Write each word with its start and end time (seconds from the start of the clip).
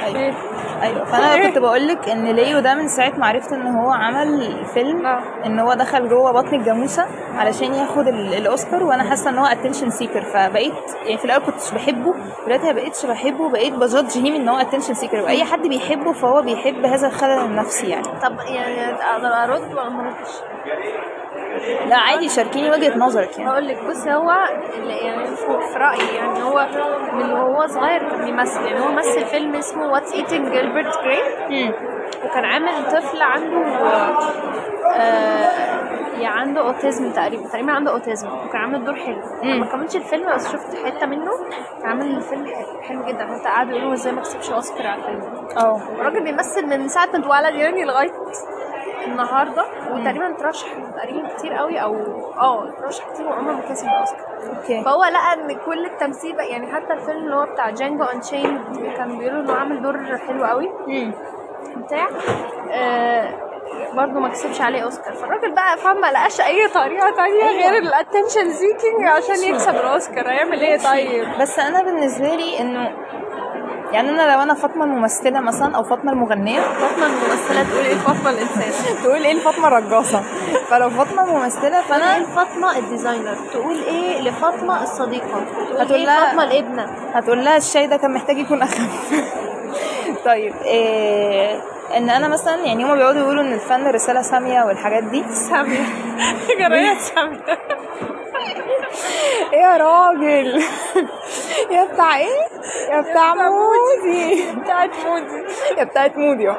أيوه 0.00 0.34
أيوه 0.82 0.98
إيه؟ 0.98 1.04
فأنا 1.12 1.46
كنت 1.46 1.58
بقول 1.58 1.88
لك 1.88 2.08
إن 2.08 2.24
ليو 2.24 2.58
ده 2.60 2.74
من 2.74 2.88
ساعة 2.88 3.12
ما 3.18 3.26
عرفت 3.26 3.52
إن 3.52 3.66
هو 3.66 3.90
عمل 3.90 4.64
فيلم 4.74 5.06
آه. 5.06 5.20
إن 5.46 5.58
هو 5.58 5.74
دخل 5.74 6.08
جوه 6.08 6.32
بطن 6.32 6.54
الجاموسة 6.54 7.06
علشان 7.36 7.74
ياخد 7.74 8.08
ال- 8.08 8.34
الأوسكار 8.34 8.84
وأنا 8.84 9.02
حاسة 9.02 9.30
إن 9.30 9.38
هو 9.38 9.46
attention 9.46 9.90
seeker 9.90 10.22
فبقيت 10.22 10.72
يعني 11.04 11.18
في 11.18 11.24
الأول 11.24 11.42
كنتش 11.42 11.70
بحبه 11.72 12.14
دلوقتي 12.46 12.66
ما 12.66 12.72
بقيتش 12.72 13.06
بحبه 13.06 13.48
بقيت 13.48 13.72
ب 13.74 13.81
judge 13.81 14.18
him 14.18 14.34
إن 14.34 14.48
هو 14.48 14.58
attention 14.58 14.94
seeker 14.94 15.20
وأي 15.22 15.44
حد 15.44 15.62
بيحبه 15.62 16.12
فهو 16.12 16.42
بيحب 16.42 16.84
هذا 16.86 17.06
الخلل 17.06 17.38
النفسي 17.44 17.86
يعني 17.88 18.04
طب 18.22 18.36
يعني 18.46 18.92
أقدر 18.94 19.28
أرد 19.28 19.72
ولا 19.74 19.88
ما؟ 19.88 20.14
لا 21.88 21.96
عادي 21.96 22.28
شاركيني 22.28 22.70
وجهة 22.70 22.98
نظرك 22.98 23.38
يعني. 23.38 23.50
هقول 23.50 23.68
لك 23.68 23.84
بص 23.84 24.06
هو 24.08 24.32
اللي 24.74 24.96
يعني 24.98 25.26
في 25.36 25.76
رأيي 25.76 26.14
يعني 26.16 26.42
هو 26.42 26.66
من 27.12 27.32
وهو 27.32 27.66
صغير 27.66 28.08
كان 28.08 28.24
بيمثل. 28.24 28.60
يعني 28.66 28.80
هو 28.80 28.92
مثل 28.92 29.24
فيلم 29.24 29.54
اسمه 29.54 29.92
What's 29.92 30.12
Eating 30.14 30.48
Gilbert 30.52 30.98
Grape 31.04 31.74
وكان 32.24 32.44
عامل 32.44 32.86
طفل 32.92 33.22
عنده 33.22 33.64
آه 34.96 35.84
يعني 36.14 36.26
عنده 36.40 36.60
autism 36.60 37.12
تقريبا 37.12 37.48
تقريبا 37.48 37.72
عنده 37.72 37.90
autism 37.92 38.28
وكان 38.28 38.60
عامل 38.60 38.84
دور 38.84 38.94
حلو. 38.94 39.22
ما 39.42 39.66
كملتش 39.66 39.96
الفيلم 39.96 40.34
بس 40.34 40.52
شفت 40.52 40.76
حتة 40.86 41.06
منه 41.06 41.30
كان 41.80 41.88
عامل 41.90 42.16
الفيلم 42.16 42.46
حلو, 42.46 42.80
حلو 42.82 43.04
جدا. 43.04 43.26
حتى 43.26 43.48
قعدوا 43.48 43.72
يقولوا 43.72 43.92
إزاي 43.94 44.12
ما 44.12 44.20
كسبش 44.20 44.50
أوسكار 44.50 44.86
على 44.86 45.00
الفيلم. 45.00 45.22
آه 45.58 45.80
الراجل 46.00 46.24
بيمثل 46.24 46.66
من 46.66 46.88
ساعة 46.88 47.06
ما 47.06 47.18
اتولد 47.18 47.54
يعني 47.54 47.84
لغاية 47.84 48.12
النهارده 49.06 49.64
وتقريبا 49.92 50.32
ترشح 50.38 50.68
تقريبا 50.96 51.28
كتير 51.28 51.52
قوي 51.54 51.82
أو 51.82 51.94
آه 52.40 52.70
ترشح 52.82 53.04
كتير 53.14 53.26
وعمره 53.26 53.52
ما 53.52 53.60
كسب 53.60 53.86
اوسكار 53.86 54.26
okay. 54.56 54.84
فهو 54.84 55.04
لقى 55.04 55.32
إن 55.34 55.58
كل 55.66 55.86
التمثيل 55.86 56.36
بقى 56.36 56.48
يعني 56.48 56.72
حتى 56.72 56.92
الفيلم 56.92 57.18
اللي 57.24 57.36
هو 57.36 57.46
بتاع 57.46 57.70
Django 57.70 58.04
Unchained 58.04 58.64
كان 58.96 59.18
بيقولوا 59.18 59.40
إنه 59.42 59.52
عامل 59.54 59.82
دور 59.82 60.18
حلو 60.28 60.44
قوي. 60.44 60.70
بتاع 61.76 62.08
آه 62.72 63.28
برضه 63.94 64.20
ما 64.20 64.28
كسبش 64.28 64.60
عليه 64.60 64.80
أوسكار. 64.84 65.14
فالراجل 65.14 65.54
بقى 65.54 65.76
فاهم 65.78 66.00
ما 66.00 66.06
لقاش 66.12 66.40
أي 66.40 66.68
طريقة 66.68 67.10
تانية 67.16 67.48
أيوة. 67.48 67.70
غير 67.70 67.82
ال 67.82 67.89
attention 67.89 68.50
seeking 68.52 69.04
عشان 69.06 69.44
يكسب 69.44 69.74
الأوسكار. 69.74 70.28
هيعمل 70.28 70.60
إيه؟ 70.60 70.78
طيب. 70.78 71.28
بس 71.40 71.58
أنا 71.58 71.82
بالنسبة 71.82 72.28
لي 72.34 72.60
إنه 72.60 72.92
يعني 73.92 74.10
أنا 74.10 74.32
لو 74.34 74.42
أنا 74.42 74.54
فاطمة 74.54 74.84
الممثلة 74.84 75.40
مثلا 75.40 75.76
أو 75.76 75.82
فاطمة 75.82 76.12
المغنية. 76.12 76.60
فاطمة 76.60 77.06
الممثلة 77.06 77.62
تقول 77.70 77.84
إيه 77.84 77.94
فاطمة 77.94 78.30
الإنسان؟ 78.30 78.72
تقول 79.04 79.24
إيه 79.24 79.32
لفاطمة 79.34 79.68
الرقاصة. 79.68 80.22
فلو 80.68 80.90
فاطمة 80.90 81.24
الممثلة 81.24 81.82
فأنا 81.82 82.14
فأنا 82.14 82.24
لفاطمه 82.24 82.78
ال 82.78 82.84
designer. 82.84 83.36
تقول 83.52 83.76
إيه 83.82 84.20
لفاطمة 84.20 84.82
الصديقة؟ 84.82 85.26
تقول 85.68 85.80
هتقول 85.80 85.98
إيه 86.00 86.06
لها- 86.06 86.26
فاطمة 86.26 86.44
الابنة؟ 86.44 86.84
هتقول 87.14 87.44
لها 87.44 87.56
الشاي 87.56 87.86
ده 87.86 87.96
كان 87.96 88.14
محتاج 88.14 88.38
يكون 88.38 88.62
أخف. 88.62 89.22
طيب 90.24 90.54
إيه 90.64 91.60
إن 91.96 92.10
أنا 92.10 92.28
مثلا 92.28 92.54
يعني 92.56 92.84
هما 92.84 92.94
بيقعدوا 92.94 93.20
يقولوا 93.20 93.42
إن 93.42 93.52
الفن 93.52 93.86
رسالة 93.86 94.22
سامية 94.22 94.62
والحاجات 94.62 95.02
دي. 95.04 95.24
سامية. 95.32 95.84
جراية 96.58 96.98
سامية. 96.98 97.40
إيه 99.54 99.60
يا 99.60 99.76
راجل. 99.76 100.62
يا 101.70 101.84
بتاع 101.84 102.16
إيه؟ 102.18 102.40
يا 102.90 103.00
بتاع 103.00 103.34
مودي. 103.34 104.44
بتاعت 104.62 104.90
مودي. 105.06 105.44
يا 105.78 105.84
بتاعت 105.84 106.16
مودي 106.18 106.52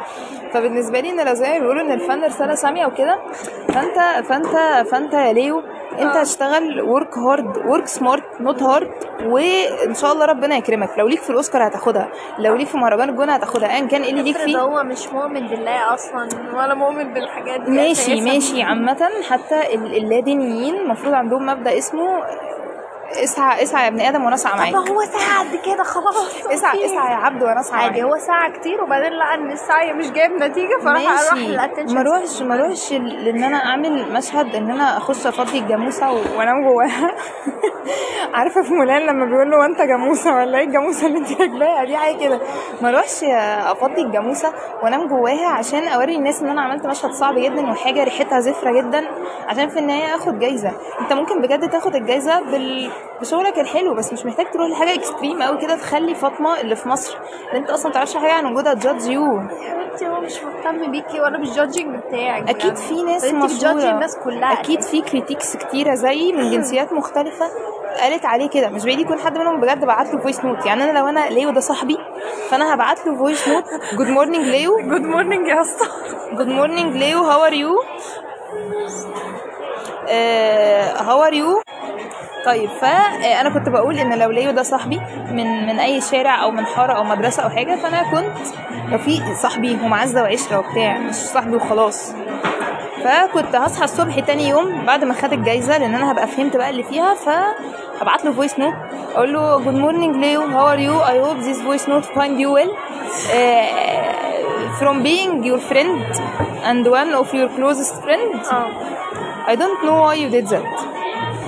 فبالنسبة 0.53 0.99
لي 0.99 1.09
إن 1.09 1.25
لو 1.27 1.33
زي 1.33 1.47
ما 1.53 1.59
بيقولوا 1.59 1.81
إن 1.81 1.91
الفن 1.91 2.23
رسالة 2.23 2.55
سامية 2.55 2.85
وكده. 2.85 3.19
فأنت 3.73 4.25
فأنت 4.27 4.85
فأنت 4.91 5.13
يا 5.13 5.33
ليو 5.33 5.63
أنت 5.99 6.15
هتشتغل 6.15 6.81
work 6.81 7.17
hard 7.17 7.57
work 7.57 7.87
smart 7.87 8.23
not 8.39 8.63
hard 8.63 8.91
وإن 9.25 9.93
شاء 9.93 10.13
الله 10.13 10.25
ربنا 10.25 10.55
يكرمك. 10.55 10.89
لو 10.97 11.07
ليك 11.07 11.21
في 11.21 11.29
الأوسكار 11.29 11.67
هتاخدها. 11.67 12.07
لو 12.39 12.55
ليك 12.55 12.67
في 12.67 12.77
مهرجان 12.77 13.09
الجونة 13.09 13.33
هتاخدها. 13.33 13.69
ايا 13.75 13.87
كان 13.87 14.01
إيه 14.03 14.09
اللي 14.11 14.21
ليك 14.21 14.37
فيه. 14.37 14.57
هو 14.59 14.83
مش 14.83 15.07
مؤمن 15.07 15.47
بالله 15.47 15.93
أصلا 15.93 16.29
ولا 16.55 16.73
مؤمن 16.73 17.13
بالحاجات 17.13 17.61
دي. 17.61 17.71
ماشي. 17.71 18.21
ماشي. 18.21 18.61
عامة 18.63 19.09
حتى 19.29 19.75
ال- 19.75 19.97
اللادينيين 19.97 20.75
المفروض 20.75 21.13
عندهم 21.13 21.45
مبدأ 21.45 21.77
اسمه 21.77 22.23
اسعى 23.11 23.63
اسعى 23.63 23.83
يا 23.83 23.87
ابن 23.87 23.99
آدم 24.01 24.23
وأنا 24.23 24.35
اسعى 24.35 24.53
طب 24.53 24.57
معاك. 24.59 24.89
هو 24.89 25.01
ساعة 25.01 25.39
قد 25.39 25.55
كده؟ 25.65 25.83
خلاص 25.83 26.15
اسعى 26.53 26.85
اسعى 26.85 27.11
يا 27.11 27.15
عبد 27.17 27.43
وأنا 27.43 27.59
اسعى 27.59 27.83
عادي 27.83 28.03
هو 28.03 28.17
ساعة 28.17 28.51
كتير 28.51 28.83
وبعدين 28.83 29.13
لقى 29.13 29.35
إن 29.35 29.51
السعي 29.51 29.93
مش 29.93 30.11
جايب 30.11 30.31
نتيجة 30.31 30.77
فراح 30.83 31.01
راح 31.01 31.33
ماشي 31.33 31.47
للأتنشن 31.47 31.95
ما 31.95 32.01
اروحش 32.01 32.41
ما 32.41 32.55
اروحش 32.55 32.93
ل- 32.93 33.27
ان 33.27 33.43
أنا 33.43 33.57
أعمل 33.65 34.11
مشهد 34.13 34.55
إن 34.55 34.71
أنا 34.71 34.97
أخش 34.97 35.27
أفضي 35.27 35.59
الجاموسة 35.59 36.11
وأنام 36.37 36.63
جواها. 36.63 37.11
عارفة 38.33 38.61
في 38.61 38.73
مولان 38.73 39.01
لما 39.01 39.25
بيقول 39.25 39.51
له 39.51 39.65
انت 39.65 39.81
جاموسة 39.81 40.35
ولا 40.35 40.57
إيه 40.59 40.65
الجاموسة 40.65 41.07
اللي 41.07 41.17
أنت 41.17 41.41
راكباها 41.41 41.83
دي 41.85 41.97
حاجة 41.97 42.17
كده. 42.17 42.39
ما 42.81 42.89
اروحش 42.89 43.23
أفضي 43.71 44.01
الجاموسة 44.01 44.53
وأنام 44.83 45.07
جواها 45.07 45.47
عشان 45.47 45.87
أوري 45.87 46.15
الناس 46.15 46.41
إن 46.41 46.49
أنا 46.49 46.61
عملت 46.61 46.85
مشهد 46.85 47.11
صعب 47.11 47.39
جدا 47.39 47.71
وحاجة 47.71 48.03
ريحتها 48.03 48.39
زفرة 48.39 48.71
جدا 48.81 49.07
عشان 49.47 49.69
في 49.69 49.79
النهاية 49.79 50.15
أخد 50.15 50.39
جايزة. 50.39 50.71
أنت 51.01 51.13
ممكن 51.13 51.41
بجد 51.41 51.69
تاخد 51.69 51.95
الجايزة 51.95 52.39
بال... 52.41 52.91
بشغلك 53.21 53.59
الحلو 53.59 53.93
بس 53.93 54.13
مش 54.13 54.25
محتاج 54.25 54.51
تروح 54.51 54.69
لحاجة 54.69 54.93
extreme 54.95 55.41
قوي 55.43 55.57
كده 55.57 55.75
تخلي 55.75 56.15
فاطمة 56.15 56.61
اللي 56.61 56.75
في 56.75 56.89
مصر. 56.89 57.17
اللي 57.47 57.57
أنت 57.57 57.69
أصلا 57.69 57.91
تعرفش 57.91 58.17
حاجة 58.17 58.31
عن 58.33 58.45
وجودها 58.45 58.73
judge 58.73 59.07
you 59.09 59.41
حبيبتي 59.41 60.07
هو 60.07 60.21
مش 60.21 60.43
مهتم 60.43 60.91
بيكي 60.91 61.19
ولا 61.19 61.37
بال 61.37 61.50
judging 61.50 61.95
بتاعك. 61.95 62.49
أكيد. 62.49 62.75
في 62.75 63.03
ناس 63.03 63.25
مشهورة. 63.25 63.91
الناس 63.91 64.17
كلها. 64.23 64.53
أكيد 64.53 64.81
في 64.81 65.01
critics 65.01 65.57
كتيرة 65.57 65.95
زي 65.95 66.31
من 66.31 66.51
جنسيات 66.51 66.93
مختلفة 66.93 67.45
قالت 68.01 68.25
عليه 68.25 68.49
كده. 68.49 68.69
مش 68.69 68.83
بعيد 68.85 68.99
يكون 68.99 69.19
حد 69.19 69.37
منهم 69.37 69.61
بجد 69.61 69.85
بعت 69.85 70.13
له 70.13 70.19
voice 70.19 70.45
note 70.45 70.65
يعني 70.65 70.83
أنا 70.83 70.99
لو 70.99 71.07
أنا 71.07 71.29
ليو 71.29 71.49
ده 71.49 71.59
صاحبي 71.59 71.97
فأنا 72.49 72.73
هبعت 72.73 73.05
له 73.07 73.17
voice 73.17 73.47
note 73.47 73.65
good 73.97 74.07
morning 74.07 74.45
Leo 74.45 74.77
good 74.79 75.01
morning 75.01 75.47
يا 75.47 75.61
أسطى. 75.61 75.85
good 76.31 76.47
morning 76.47 76.95
Leo 76.95 77.19
how 77.23 77.45
are 77.45 77.53
you 77.53 77.75
how 80.97 81.23
are 81.23 81.33
you 81.33 81.61
طيب 82.45 82.69
فانا 82.81 83.49
كنت 83.49 83.69
بقول 83.69 83.99
إن 83.99 84.19
لو 84.19 84.31
ليو 84.31 84.51
ده 84.51 84.63
صاحبي 84.63 85.01
من 85.31 85.65
من 85.67 85.79
أي 85.79 86.01
شارع 86.01 86.43
أو 86.43 86.51
من 86.51 86.65
حارة 86.65 86.93
أو 86.93 87.03
مدرسة 87.03 87.43
أو 87.43 87.49
حاجة 87.49 87.75
فأنا 87.75 88.03
كنت 88.11 88.37
لو 88.91 88.97
في 88.97 89.35
صاحبي 89.35 89.77
ومعزه 89.83 90.21
وعشره 90.23 90.59
وبتاع 90.59 90.97
مش 90.97 91.15
صاحبي 91.15 91.55
وخلاص. 91.55 92.13
فكنت 93.03 93.55
هصحى 93.55 93.83
الصبح 93.83 94.19
تاني 94.19 94.49
يوم 94.49 94.85
بعد 94.85 95.03
ما 95.03 95.13
خد 95.13 95.33
الجايزة 95.33 95.77
لأن 95.77 95.95
أنا 95.95 96.11
هبقى 96.11 96.27
فهمت 96.27 96.57
بقى 96.57 96.69
اللي 96.69 96.83
فيها 96.83 97.13
فهبعت 97.13 98.25
له 98.25 98.31
voice 98.33 98.59
note 98.59 98.73
أقول 99.15 99.33
له 99.33 99.57
good 99.59 99.73
morning 99.73 100.15
Leo 100.15 100.41
how 100.41 100.67
are 100.69 100.79
you 100.79 100.99
I 100.99 101.21
hope 101.21 101.37
this 101.39 101.61
voice 101.61 101.89
note 101.89 102.05
well. 102.05 102.69
uh, 102.69 104.79
from 104.79 105.03
being 105.03 105.43
your 105.43 105.59
friend 105.71 106.05
and 106.69 106.83
one 106.99 107.11
of 107.21 107.27
your 107.33 107.49
closest 107.57 107.95
friends. 108.03 108.47
آه. 108.51 108.67
I 109.47 109.55
don't 109.55 109.81
know 109.85 109.97
why 110.05 110.15
you 110.15 110.29
did 110.29 110.47
that. 110.53 110.65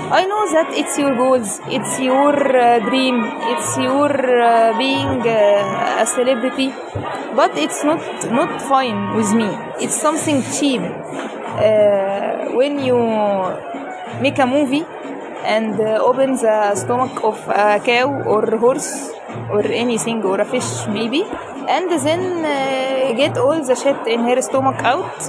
I 0.10 0.26
know 0.26 0.50
that 0.54 0.72
it's 0.72 0.98
your 0.98 1.16
goals, 1.16 1.60
it's 1.68 2.00
your 2.00 2.32
uh, 2.34 2.80
dream, 2.80 3.26
it's 3.52 3.78
your 3.78 4.08
uh, 4.10 4.78
being 4.78 5.20
uh, 5.22 6.00
a 6.02 6.06
celebrity, 6.06 6.70
but 7.36 7.58
it's 7.58 7.84
not 7.84 8.00
not 8.32 8.62
fine 8.62 9.16
with 9.18 9.34
me. 9.34 9.50
It's 9.84 10.00
something 10.00 10.42
cheap. 10.56 10.80
Uh, 10.80 12.56
when 12.56 12.80
you 12.80 12.96
make 14.22 14.40
a 14.40 14.48
movie 14.48 14.86
and 15.44 15.78
uh, 15.80 16.00
open 16.10 16.36
the 16.38 16.76
stomach 16.76 17.22
of 17.26 17.38
a 17.50 17.82
cow 17.84 18.08
or 18.24 18.58
horse 18.58 19.12
or 19.52 19.64
anything 19.68 20.24
or 20.24 20.40
a 20.40 20.46
fish 20.46 20.88
maybe 20.88 21.24
and 21.68 21.92
then 22.06 22.46
uh, 22.46 23.14
get 23.14 23.38
all 23.38 23.62
the 23.62 23.76
shit 23.76 24.00
in 24.08 24.22
her 24.22 24.42
stomach 24.42 24.80
out 24.84 25.20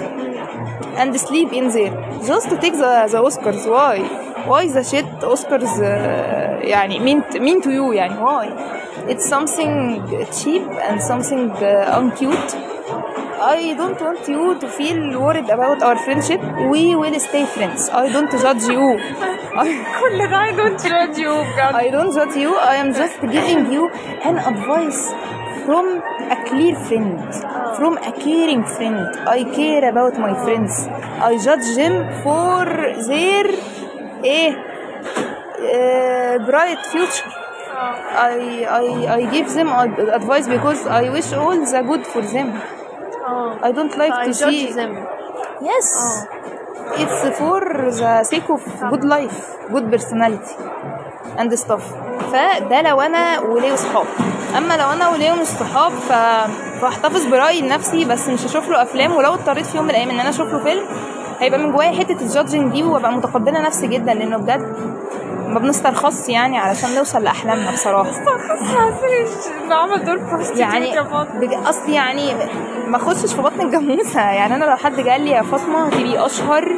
and 1.00 1.18
sleep 1.18 1.52
in 1.52 1.68
there 1.70 1.94
just 2.26 2.48
to 2.48 2.56
take 2.58 2.74
the, 2.74 3.08
the 3.10 3.18
Oscars 3.18 3.68
why 3.68 4.27
why 4.47 4.67
the 4.67 4.83
shit 4.83 5.05
Oscars 5.21 5.73
uh, 5.79 6.63
يعني 6.63 6.99
mean 6.99 7.23
mean 7.41 7.61
to 7.61 7.71
you 7.71 7.93
يعني 7.93 8.15
why 8.19 8.47
it's 9.07 9.27
something 9.27 10.01
cheap 10.31 10.63
and 10.87 11.01
something 11.01 11.51
uh, 11.51 11.99
uncute 11.99 12.51
I 13.45 13.73
don't 13.75 13.99
want 13.99 14.25
you 14.27 14.57
to 14.59 14.67
feel 14.69 15.19
worried 15.19 15.49
about 15.49 15.83
our 15.83 15.97
friendship 16.05 16.41
we 16.71 16.95
will 16.95 17.17
stay 17.19 17.45
friends 17.45 17.89
I 17.89 18.05
don't 18.15 18.31
judge 18.31 18.65
you 18.75 18.85
I, 19.55 19.67
كل 19.99 20.29
ده 20.29 20.37
I 20.37 20.51
don't 20.59 20.79
judge 20.79 21.17
you 21.17 21.33
بجد 21.43 21.75
I 21.75 21.89
don't 21.95 22.13
judge 22.17 22.35
you 22.43 22.51
I 22.55 22.75
am 22.83 22.93
just 22.93 23.19
giving 23.35 23.71
you 23.73 23.89
an 24.29 24.37
advice 24.51 25.01
from 25.65 25.85
a 26.35 26.37
clear 26.49 26.75
friend 26.87 27.19
from 27.77 27.93
a 28.09 28.11
caring 28.23 28.63
friend 28.75 28.99
I 29.37 29.43
care 29.57 29.83
about 29.93 30.13
my 30.25 30.33
friends 30.43 30.73
I 31.29 31.33
judge 31.47 31.69
them 31.81 31.95
for 32.23 32.65
their 33.09 33.45
a 34.24 34.56
bright 36.36 36.78
future 36.78 37.24
I 38.24 38.76
I 38.76 39.14
I 39.14 39.26
give 39.26 39.48
them 39.48 39.68
advice 39.98 40.48
because 40.48 40.86
I 40.86 41.10
wish 41.10 41.34
all 41.34 41.64
the 41.66 41.80
good 41.80 42.04
for 42.04 42.22
them 42.22 42.58
I 43.64 43.72
don't 43.72 43.96
like 43.98 44.14
to 44.24 44.32
see 44.32 44.74
yes 45.62 45.96
it's 46.98 47.38
for 47.38 47.88
the 47.88 48.22
sake 48.22 48.50
of 48.50 48.84
good 48.84 49.04
life 49.04 49.32
good 49.70 49.90
personality 49.90 50.54
and 51.40 51.54
stuff 51.54 51.82
فده 52.32 52.82
لو 52.82 53.00
أنا 53.00 53.40
وليه 53.40 53.74
صحاب. 53.74 54.06
أما 54.56 54.74
لو 54.76 54.90
أنا 54.92 55.08
وليه 55.08 55.32
مش 55.32 55.46
صحاب 55.46 55.92
ف... 55.92 56.12
فاحتفظ 56.80 57.24
برايي 57.26 57.60
لنفسي 57.60 58.04
بس 58.04 58.28
مش 58.28 58.44
هشوف 58.46 58.68
له 58.68 58.82
أفلام. 58.82 59.16
ولو 59.16 59.34
اضطريت 59.34 59.66
في 59.66 59.76
يوم 59.76 59.84
من 59.84 59.90
الأيام 59.90 60.10
إن 60.10 60.20
أنا 60.20 60.28
أشوف 60.28 60.52
له 60.52 60.58
فيلم 60.58 60.82
هيبقى 61.40 61.58
من 61.58 61.72
جوايا 61.72 61.92
حتة 61.98 62.22
ال 62.22 62.28
judging 62.28 62.72
دي 62.72 62.82
وابقى 62.82 63.12
متقبلة 63.12 63.60
نفسي 63.60 63.86
جدا 63.86 64.14
لأنه 64.14 64.36
بجد 64.36 64.76
ما 65.48 65.58
بنسترخصش 65.58 66.28
يعني 66.28 66.58
علشان 66.58 66.94
نوصل 66.94 67.22
لأحلامنا 67.22 67.70
بصراحة. 67.72 68.10
انه 69.64 69.74
عمل 69.74 70.04
دور 70.04 70.20
يعني. 70.56 70.90
بج... 71.40 71.54
أصل 71.66 71.90
يعني 71.90 72.34
ما 72.86 72.96
اخشش 72.96 73.34
في 73.34 73.42
بطن 73.42 73.60
الجاموسة. 73.60 74.20
يعني 74.20 74.54
أنا 74.54 74.64
لو 74.64 74.76
حد 74.76 75.00
قال 75.00 75.20
لي 75.20 75.30
يا 75.30 75.42
فاطمة 75.42 75.86
هتبقي 75.86 76.26
أشهر 76.26 76.72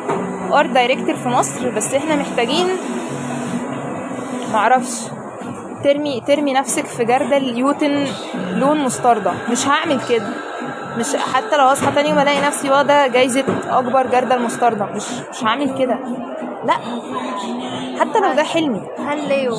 art 0.52 0.70
director 0.70 1.16
في 1.16 1.28
مصر 1.28 1.70
بس 1.70 1.94
إحنا 1.94 2.16
محتاجين 2.16 2.66
معرفش 4.52 5.00
ترمي 5.84 6.22
ترمي 6.26 6.52
نفسك 6.52 6.86
في 6.86 7.04
جردل 7.04 7.58
يوتن 7.58 8.06
لون 8.54 8.78
مستردة. 8.78 9.32
مش 9.50 9.66
هعمل 9.68 10.00
كده. 10.08 10.26
مش 10.98 11.16
حتى 11.34 11.56
لو 11.56 11.64
اصحى 11.64 11.92
تاني 11.92 12.08
يوم 12.08 12.18
ألاقي 12.18 12.40
نفسي 12.40 12.70
واخدة 12.70 13.06
جايزة 13.06 13.44
أكبر 13.70 14.06
جردل 14.06 14.42
مستردة. 14.42 14.84
مش 14.84 15.04
مش 15.30 15.44
هعمل 15.44 15.78
كده. 15.78 15.98
لا. 16.64 16.74
حتى 18.00 18.20
لو 18.20 18.32
ده 18.36 18.42
حلمي. 18.42 18.82
هل 19.08 19.28
ليو؟ 19.28 19.56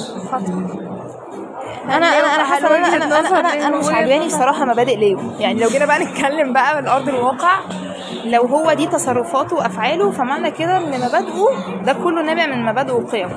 أنا 1.85 1.95
أنا 1.95 2.35
أنا 2.35 2.43
حاسة 2.43 2.67
إن 2.77 2.83
أنا 2.85 3.05
أنا 3.19 3.39
أنا, 3.39 3.67
أنا, 3.67 3.77
مش 3.77 3.89
عاجباني؟ 3.89 4.25
بصراحه 4.27 4.65
مبادئ 4.65 4.95
ليو. 4.95 5.19
يعني 5.39 5.59
لو 5.63 5.69
جينا 5.69 5.85
بقى 5.85 5.99
نتكلم 5.99 6.53
بقى 6.53 6.81
من 6.81 6.87
أرض 6.87 7.09
الواقع 7.09 7.59
لو 8.25 8.41
هو 8.45 8.73
دي 8.73 8.87
تصرفاته 8.87 9.55
وأفعاله 9.55 10.11
فمعنى 10.11 10.51
كده 10.51 10.77
إن 10.77 10.99
مبادئه 10.99 11.83
ده 11.85 11.93
كله 11.93 12.21
نابع 12.21 12.45
من 12.45 12.65
مبادئه 12.65 12.93
وقيمه. 12.93 13.31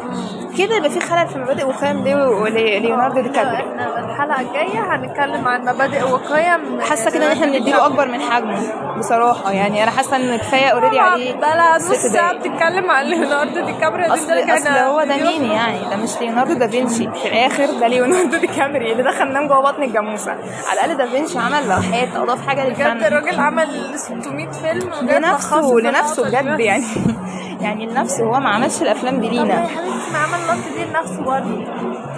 كده 0.59 0.77
يبقى 0.77 0.91
في 0.91 1.01
خلل 1.01 1.29
في 1.29 1.39
مبادئ 1.39 1.65
وقيم 1.67 2.05
ليو 2.05 2.47
لي- 2.47 2.81
ليوناردو 2.81 3.21
دي 3.21 3.29
كابريو. 3.29 3.55
إحنا 3.67 3.99
الحلقة 4.05 4.41
الجاية 4.41 4.95
هنتكلم 4.95 5.49
عن 5.49 5.61
مبادئ 5.61 6.03
وقيم. 6.03 6.81
حاسة 6.81 7.11
كده 7.11 7.27
إن 7.27 7.33
إحنا 7.33 7.47
بنديله 7.47 7.87
أكبر 7.87 8.09
من 8.09 8.21
حجمه 8.21 8.59
بصراحة. 8.99 9.51
يعني 9.53 9.83
أنا 9.83 9.91
حاسة 9.91 10.17
إن 10.17 10.37
كفاية 10.37 10.69
already 10.69 10.99
عليه 10.99 11.33
ده 11.33 11.55
لا 11.55 11.77
نص 11.77 12.07
دقايق. 12.13 12.39
بتتكلم 12.39 12.91
عن 12.91 13.05
ليوناردو 13.07 13.61
دي 13.65 13.73
كابريو 13.73 14.07
دي 14.07 14.13
أصل 14.15 14.33
اصل 14.55 14.69
هو 14.69 15.05
ده 15.05 15.17
مين 15.17 15.45
يعني؟ 15.45 15.79
ده 15.91 15.97
مش 15.97 16.11
ليوناردو 16.21 16.53
دافنشي 16.55 17.11
في 17.11 17.29
الآخر 17.29 17.67
ده 17.81 17.87
ليوناردو 17.89 18.37
دي 18.37 18.47
كابريو 18.47 18.93
اللي 18.93 19.03
دخل 19.03 19.33
نام 19.33 19.47
جوه 19.49 19.61
بطن 19.61 19.83
الجاموسة. 19.83 20.33
على 20.33 20.85
الأقل 20.85 20.97
دافنشي 20.97 21.39
عمل 21.39 21.67
لوحات 21.69 22.17
أضاف 22.17 22.47
حاجة 22.49 22.63
بجد 22.63 22.79
للفن 22.79 23.05
الراجل 23.05 23.41
عمل 23.41 23.99
600 23.99 24.49
فيلم 24.65 25.09
لنفسه 25.11 25.61
لنفسه 25.83 26.23
بجد. 26.23 26.61
يعني. 26.61 26.85
يعني 27.65 27.87
لنفسه 27.87 28.25
هو 28.25 28.41
ما 28.41 28.49
عملش 28.49 28.83
الأفلام 28.83 29.21
دي 29.21 29.29
طب 29.29 29.35
يا 29.35 29.43
لينا 29.43 29.55
حبيبتي 29.67 30.11
ما 30.13 30.19
عمل 30.19 30.35
اللقطة 30.35 30.75
دي 30.77 30.85
لنفسه 30.85 31.23
برضه. 31.23 31.65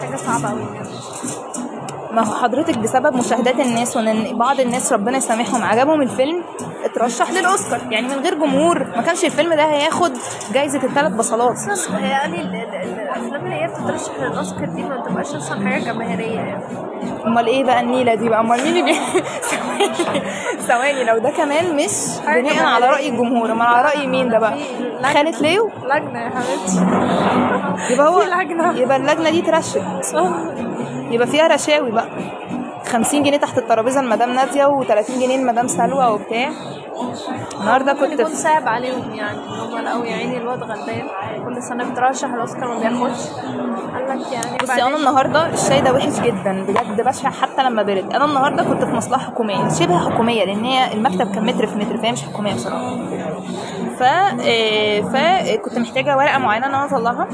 حاجة 0.01 0.17
صعبة 0.17 0.51
أوي. 0.51 0.67
ما 2.17 2.23
هو 2.27 2.35
حضرتك 2.35 2.79
بسبب 2.79 3.17
مشاهدات 3.17 3.61
الناس 3.61 3.97
وإن 3.97 4.39
بعض 4.39 4.61
الناس 4.61 4.93
ربنا 4.93 5.17
يسامحهم 5.17 5.63
عجبهم 5.65 6.03
الفيلم 6.03 6.43
اترشح 6.85 7.31
للأوسكار. 7.31 7.81
يعني 7.91 8.09
من 8.09 8.15
غير 8.23 8.35
جمهور 8.35 8.79
ما 8.97 9.03
كانش 9.03 9.25
الفيلم 9.25 9.55
ده 9.55 9.65
هياخد 9.65 10.13
جايزة 10.53 10.83
الثلاث 10.85 11.13
بصلات. 11.13 11.57
أصلا 11.73 11.99
يعني 11.99 12.41
ال- 12.41 12.55
ال- 12.55 13.01
الأفلام 13.01 13.45
اللي 13.45 13.55
هي 13.55 13.67
بتترشح 13.67 14.13
للأوسكار 14.21 14.65
دي 14.65 14.83
ما 14.83 14.97
بتبقاش 15.01 15.35
أصلا 15.35 15.69
حاجة 15.69 15.83
جماهيرية 15.85 16.37
يعني. 16.41 16.65
أمال 17.27 17.47
إيه 17.47 17.65
بقى 17.65 17.81
النيلة 17.81 18.15
دي 18.15 18.29
بقى؟ 18.29 18.41
أمال 18.41 18.63
مين 18.65 18.77
اللي. 18.77 18.95
ثواني 19.43 19.95
ثواني 20.69 21.05
لو 21.05 21.19
ده 21.19 21.31
كمان 21.31 21.77
مش 21.77 21.91
بناء 22.27 22.65
على. 22.65 22.87
رأي 22.87 23.09
الجمهور 23.09 23.53
أمال 23.53 23.67
على 23.67 23.89
رأي 23.89 24.07
مين 24.07 24.29
ده 24.29 24.39
بقى؟ 24.39 24.59
خالد 25.03 25.37
ليو؟ 25.43 25.71
لجنة 25.85 26.21
يا 26.21 26.31
حبيبتي. 26.31 26.87
يبقى 27.95 28.09
هو. 28.09 28.23
يبقى 28.77 28.97
اللجنة 28.97 29.31
دي 29.31 29.41
اترشت 29.41 29.77
يبقى 31.11 31.27
فيها 31.27 31.47
رشاوي 31.47 31.91
بقى. 31.91 32.09
50 32.87 33.23
جنيه 33.23 33.37
تحت 33.37 33.59
الترابيزة 33.59 34.03
لمدام 34.03 34.33
نادية 34.33 34.65
و30 34.81 35.11
جنيه 35.11 35.37
لمدام 35.37 35.69
سلوى 35.69 36.07
وبتاع. 36.07 36.51
النهارده 37.61 37.93
كنت 37.93 38.13
يكون 38.13 38.25
في 38.25 38.37
صعب 38.37 38.69
عليهم 38.69 39.15
يعني 39.15 39.39
إن 39.39 39.49
هم 39.73 39.79
لقوا 39.79 40.05
يا 40.07 40.17
عيني 40.17 40.37
الواد 40.37 40.63
غلبان. 40.63 41.07
كل 41.45 41.63
سنة 41.63 41.91
بترشح 41.91 42.29
الأوسكار 42.29 42.69
ما 42.69 42.79
بياخدش. 42.79 43.27
قال 43.95 44.21
لك 44.21 44.33
يعني 44.33 44.57
بصي 44.63 44.83
أنا 44.83 44.97
النهارده 44.97 45.47
الشاي 45.53 45.81
ده 45.81 45.93
وحش 45.93 46.21
جدا 46.21 46.65
بجد 46.69 47.01
بشع 47.01 47.31
حتى 47.31 47.63
لما 47.63 47.83
برد. 47.83 48.13
أنا 48.15 48.25
النهارده 48.25 48.63
كنت 48.65 48.85
في 48.85 48.91
مصلحة 48.93 49.23
حكومية 49.27 49.69
شبه 49.69 50.11
حكومية 50.11 50.45
لأن 50.45 50.65
هي 50.65 50.93
المكتب 50.93 51.35
كان 51.35 51.47
متر 51.47 51.67
في 51.67 51.77
متر 51.77 51.97
فهي 51.97 52.13
مش 52.13 52.23
حكومية 52.23 52.55
بصراحة. 52.55 52.97
ف 53.99 54.03
آه، 54.03 55.01
فكنت 55.01 55.79
محتاجة 55.79 56.17
ورقة 56.17 56.39
معينة 56.39 56.67
إن 56.67 56.75
أنا 56.75 56.85
أطلعها. 56.85 57.29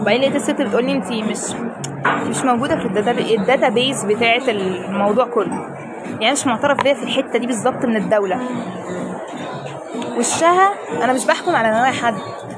وبعدين 0.00 0.20
لقيت 0.20 0.36
الست 0.36 0.50
بتقول 0.62 0.84
لي 0.84 0.92
انت 0.92 1.12
مش 1.12 1.38
مش 2.06 2.44
موجودة 2.44 2.76
في 2.76 2.86
ال 3.34 3.41
data 3.41 3.68
base 3.68 4.04
بتاعه 4.04 4.42
الموضوع 4.48 5.24
كله. 5.26 5.76
يعني 6.20 6.32
مش 6.32 6.46
معترف 6.46 6.82
بيا 6.82 6.94
في 6.94 7.02
الحتة 7.02 7.38
دي 7.38 7.46
بالظبط 7.46 7.84
من 7.84 7.96
الدولة. 7.96 8.40
وشها 10.18 10.70
أنا 11.04 11.12
مش 11.12 11.26
بحكم 11.26 11.56
على 11.56 11.70
نوايا 11.70 11.92
حد 11.92 12.14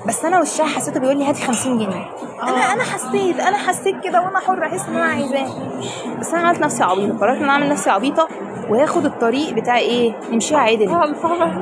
بس 0.06 0.25
أنا 0.25 0.40
وشها 0.40 0.66
حسيته 0.66 1.00
بيقول 1.00 1.16
لي 1.19 1.25
هاتي 1.28 1.43
50 1.46 1.78
جنيه. 1.78 2.04
أنا 2.43 2.72
أنا 2.72 2.82
حسيت 2.82 3.40
أنا 3.40 3.56
حسيت 3.56 4.00
كده 4.04 4.20
وأنا 4.22 4.38
حرة 4.40 4.66
أحس 4.66 4.88
إن 4.88 4.96
أنا 4.96 5.04
عايزاه. 5.04 5.49
بس 6.20 6.34
أنا 6.34 6.49
عملت 6.49 6.60
نفسي 6.60 6.82
عبيطة. 6.84 7.19
قررت 7.19 7.37
إن 7.37 7.42
أنا 7.42 7.52
أعمل 7.52 7.69
نفسي 7.69 7.90
عبيطة. 7.90 8.28
وهاخد 8.70 9.04
الطريق 9.04 9.50
بتاع 9.54 9.76
إيه 9.78 10.12
نمشيها 10.32 10.58
عدل. 10.58 10.88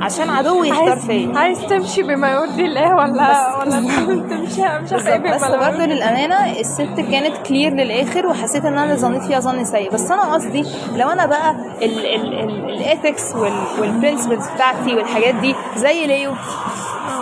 عشان 0.03 0.31
عدوي 0.31 0.69
يختار 0.69 0.97
فيا. 0.97 1.39
عايز 1.39 1.61
تمشي 1.67 2.03
بما 2.03 2.31
يرضي 2.33 2.65
الله 2.65 2.95
ولا 2.97 3.57
ولا 3.59 3.81
تمشي 3.81 4.63
مش 4.63 4.93
عارفة 4.93 5.13
إيه 5.13 5.35
بس 5.35 5.43
لا 5.43 5.71
برضه 5.71 5.85
للأمانة 5.85 6.61
الست 6.61 7.01
كانت 7.11 7.37
clear 7.47 7.73
للآخر 7.73 8.27
وحسيت 8.27 8.65
إن 8.65 8.79
أنا 8.79 8.95
ظنيت 8.95 9.23
فيها 9.23 9.41
ظن 9.41 9.65
سيء. 9.65 9.91
بس 9.91 10.11
أنا 10.11 10.35
قصدي 10.35 10.65
لو 10.97 11.09
أنا 11.09 11.27
بقى 11.27 11.55
ال 11.83 12.05
ethics 12.05 13.35
وال 13.79 13.90
principles 13.90 14.47
بتاعتي 14.49 14.95
والحاجات 14.95 15.35
دي 15.35 15.55
زي 15.77 16.07
ليو 16.07 16.33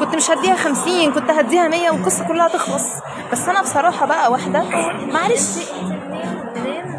كنت 0.01 0.15
مش 0.17 0.31
هديها 0.31 0.55
50 0.57 1.13
كنت 1.13 1.31
هديها 1.31 1.69
100 1.69 1.91
والقصة 1.91 2.25
كلها 2.29 2.49
تخلص 2.49 2.85
بس 3.33 3.49
أنا 3.49 3.63
بصراحة 3.63 4.07
بقى 4.07 4.33
واحدة 4.33 4.65
معلش. 5.13 5.43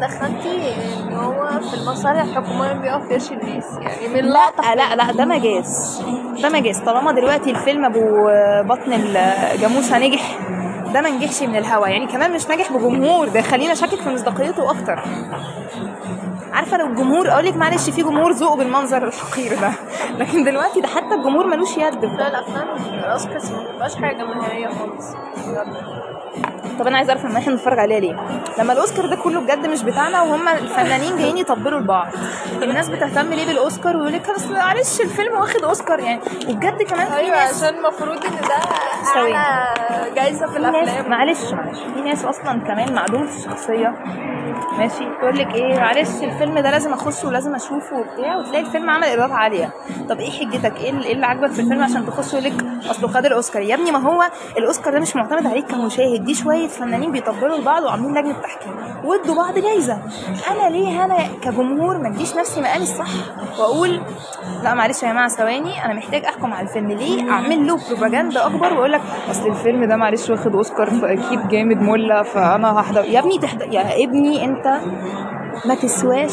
دخلتي 0.00 0.74
ان 1.02 1.14
هو 1.14 1.60
في 1.70 1.74
المصالح 1.76 2.22
الحكوميه 2.22 2.72
بيقف 2.72 3.10
يرشي 3.10 3.34
الناس 3.34 3.64
يعني 3.80 4.08
من 4.08 4.20
لا 4.28 4.38
لقطة 4.38 4.74
لا 4.74 4.94
لا 4.96 5.12
ده 5.12 5.24
مجاز 5.24 6.02
ده 6.42 6.48
مجاز 6.48 6.78
طالما 6.78 7.12
دلوقتي 7.12 7.50
الفيلم 7.50 7.84
أبو 7.84 8.00
بطن 8.74 8.92
الجاموسه 8.92 9.98
نجح 9.98 10.38
ده 10.94 11.00
ما 11.00 11.10
نجحش 11.10 11.42
من 11.42 11.56
الهوا. 11.56 11.88
يعني 11.88 12.06
كمان 12.06 12.32
مش 12.32 12.46
ناجح 12.48 12.72
بجمهور. 12.72 13.28
ده 13.28 13.38
يخلينا 13.40 13.72
اشكك 13.72 13.94
في 14.00 14.08
مصداقيته 14.10 14.70
أكتر. 14.70 15.02
عارفة 16.52 16.76
لو 16.76 16.86
الجمهور 16.86 17.30
أقول 17.30 17.44
لك 17.44 17.56
معلش 17.56 17.90
في 17.90 18.02
جمهور 18.02 18.32
ذوق 18.32 18.54
بالمنظر 18.56 19.04
الحقير 19.08 19.60
ده. 19.60 19.72
لكن 20.18 20.44
دلوقتي 20.44 20.80
ده 20.80 20.88
حتى 20.88 21.14
الجمهور 21.14 21.46
ملوش 21.46 21.76
يد. 21.76 22.00
في 22.00 22.06
لا 22.06 22.28
الأفلام 22.28 22.68
الاوسكارز 22.94 23.52
ما 23.52 23.62
بتبقاش 23.62 23.96
حاجة 23.96 24.16
جماهيريه 24.16 24.68
خالص. 24.68 25.14
طب 26.78 26.86
أنا 26.86 26.96
عايزه 26.96 27.12
أعرف 27.12 27.24
لما 27.24 27.38
إحنا 27.38 27.54
نتفرج 27.54 27.78
عليها 27.78 28.00
ليه. 28.00 28.16
لما 28.58 28.72
الأوسكار 28.72 29.06
ده 29.06 29.16
كله 29.16 29.40
بجد 29.40 29.66
مش 29.66 29.82
بتاعنا 29.82 30.22
وهم 30.22 30.48
الفنانين 30.48 31.16
جايين 31.16 31.36
يطبلوا 31.38 31.80
لبعض. 31.80 32.06
الناس 32.62 32.88
بتهتم 32.88 33.34
ليه 33.34 33.46
بالأوسكار 33.46 33.96
ويقول 33.96 34.12
لك 34.12 34.30
بس 34.34 34.46
معلش 34.46 35.00
الفيلم 35.00 35.36
واخد 35.38 35.64
أوسكار 35.64 35.98
يعني. 36.00 36.20
وبجد 36.48 36.82
كمان 36.82 37.06
في 37.06 37.16
أيوه 37.16 37.36
ناس 37.36 37.64
عشان 37.64 37.78
المفروض 37.78 38.24
إن 38.24 38.32
ده. 38.48 38.54
أعلى 39.16 40.14
جايزة 40.14 40.46
في 40.46 40.56
الأفلام. 40.56 41.10
معلش 41.10 41.52
معلش. 41.52 41.78
في 41.94 42.00
ناس 42.00 42.24
أصلا 42.24 42.60
كمان 42.60 42.94
معدومه 42.94 43.28
الشخصية 43.36 43.94
ماشي. 44.78 45.04
تقول 45.20 45.38
لك 45.38 45.54
إيه 45.54 45.78
معلش 45.80 46.08
الفيلم 46.22 46.58
ده 46.58 46.70
لازم 46.70 46.92
اخشه 46.92 47.28
ولازم 47.28 47.54
اشوفه 47.54 47.96
وبتاع 47.96 48.36
وتلاقي 48.36 48.60
الفيلم 48.60 48.90
عمل 48.90 49.04
ايرادات 49.04 49.32
عالية. 49.32 49.70
طب 50.08 50.18
إيه 50.20 50.30
حجتك؟ 50.30 50.76
إيه 50.80 50.90
اللي- 50.90 51.06
إيه 51.06 51.12
اللي 51.12 51.26
عاجبك 51.26 51.50
في 51.50 51.60
الفيلم 51.60 51.82
عشان 51.82 52.06
تخش 52.06 52.32
يقول 52.34 52.44
لك؟ 52.44 52.52
اصله 52.90 53.08
خد 53.08 53.26
الأوسكار. 53.26 53.62
يا 53.62 53.74
ابني 53.74 53.90
ما 53.92 53.98
هو 53.98 54.22
الأوسكار 54.58 54.92
ده 54.94 55.00
مش 55.00 55.16
معتمد 55.16 55.46
عليك 55.46 55.66
كمشاهد 55.66 56.24
دي 56.24 56.34
شوية 56.34 56.68
فنانين 56.68 57.12
بيطبلوا 57.12 57.58
لبعض 57.58 57.82
وعاملين 57.82 58.18
لجنة 58.18 58.40
تحكيم. 58.42 58.72
وادوا 59.04 59.34
بعض 59.34 59.58
جايزة. 59.58 59.98
أنا 60.50 60.70
ليه 60.70 61.04
أنا 61.04 61.16
كجمهور 61.42 61.98
ما 61.98 62.08
اديش 62.08 62.36
نفسي 62.36 62.60
مقامي 62.60 62.82
الصح 62.82 63.08
وأقول 63.58 64.00
لا 64.62 64.74
معلش 64.74 65.02
يا 65.02 65.08
جماعة 65.08 65.28
ثواني 65.28 65.84
أنا 65.84 65.94
محتاج 65.94 66.24
أحكم 66.24 66.52
على 66.52 66.68
الفيلم 66.68 66.90
ليه؟ 66.92 67.30
أعمل 67.30 67.66
له 67.66 67.78
بروباجندا 67.88 68.46
أكبر 68.46 68.72
وأقول 68.74 68.92
لك 68.92 69.00
أصل 69.30 69.46
الفيلم 69.48 69.84
ده 69.84 69.96
معلش 69.96 70.30
واخد 70.30 70.54
أوسكار 70.54 70.90
فأكيد 70.90 71.48
جامد 71.48 71.76
مله 71.82 72.22
فأنا 72.22 72.80
هحضر. 72.80 73.04
يا 73.04 73.18
ابني 73.20 73.38
تحضر 73.38 73.66
يا 73.72 74.04
ابني 74.04 74.44
انت 74.56 74.80
ما 75.66 75.74
تسواش 75.74 76.32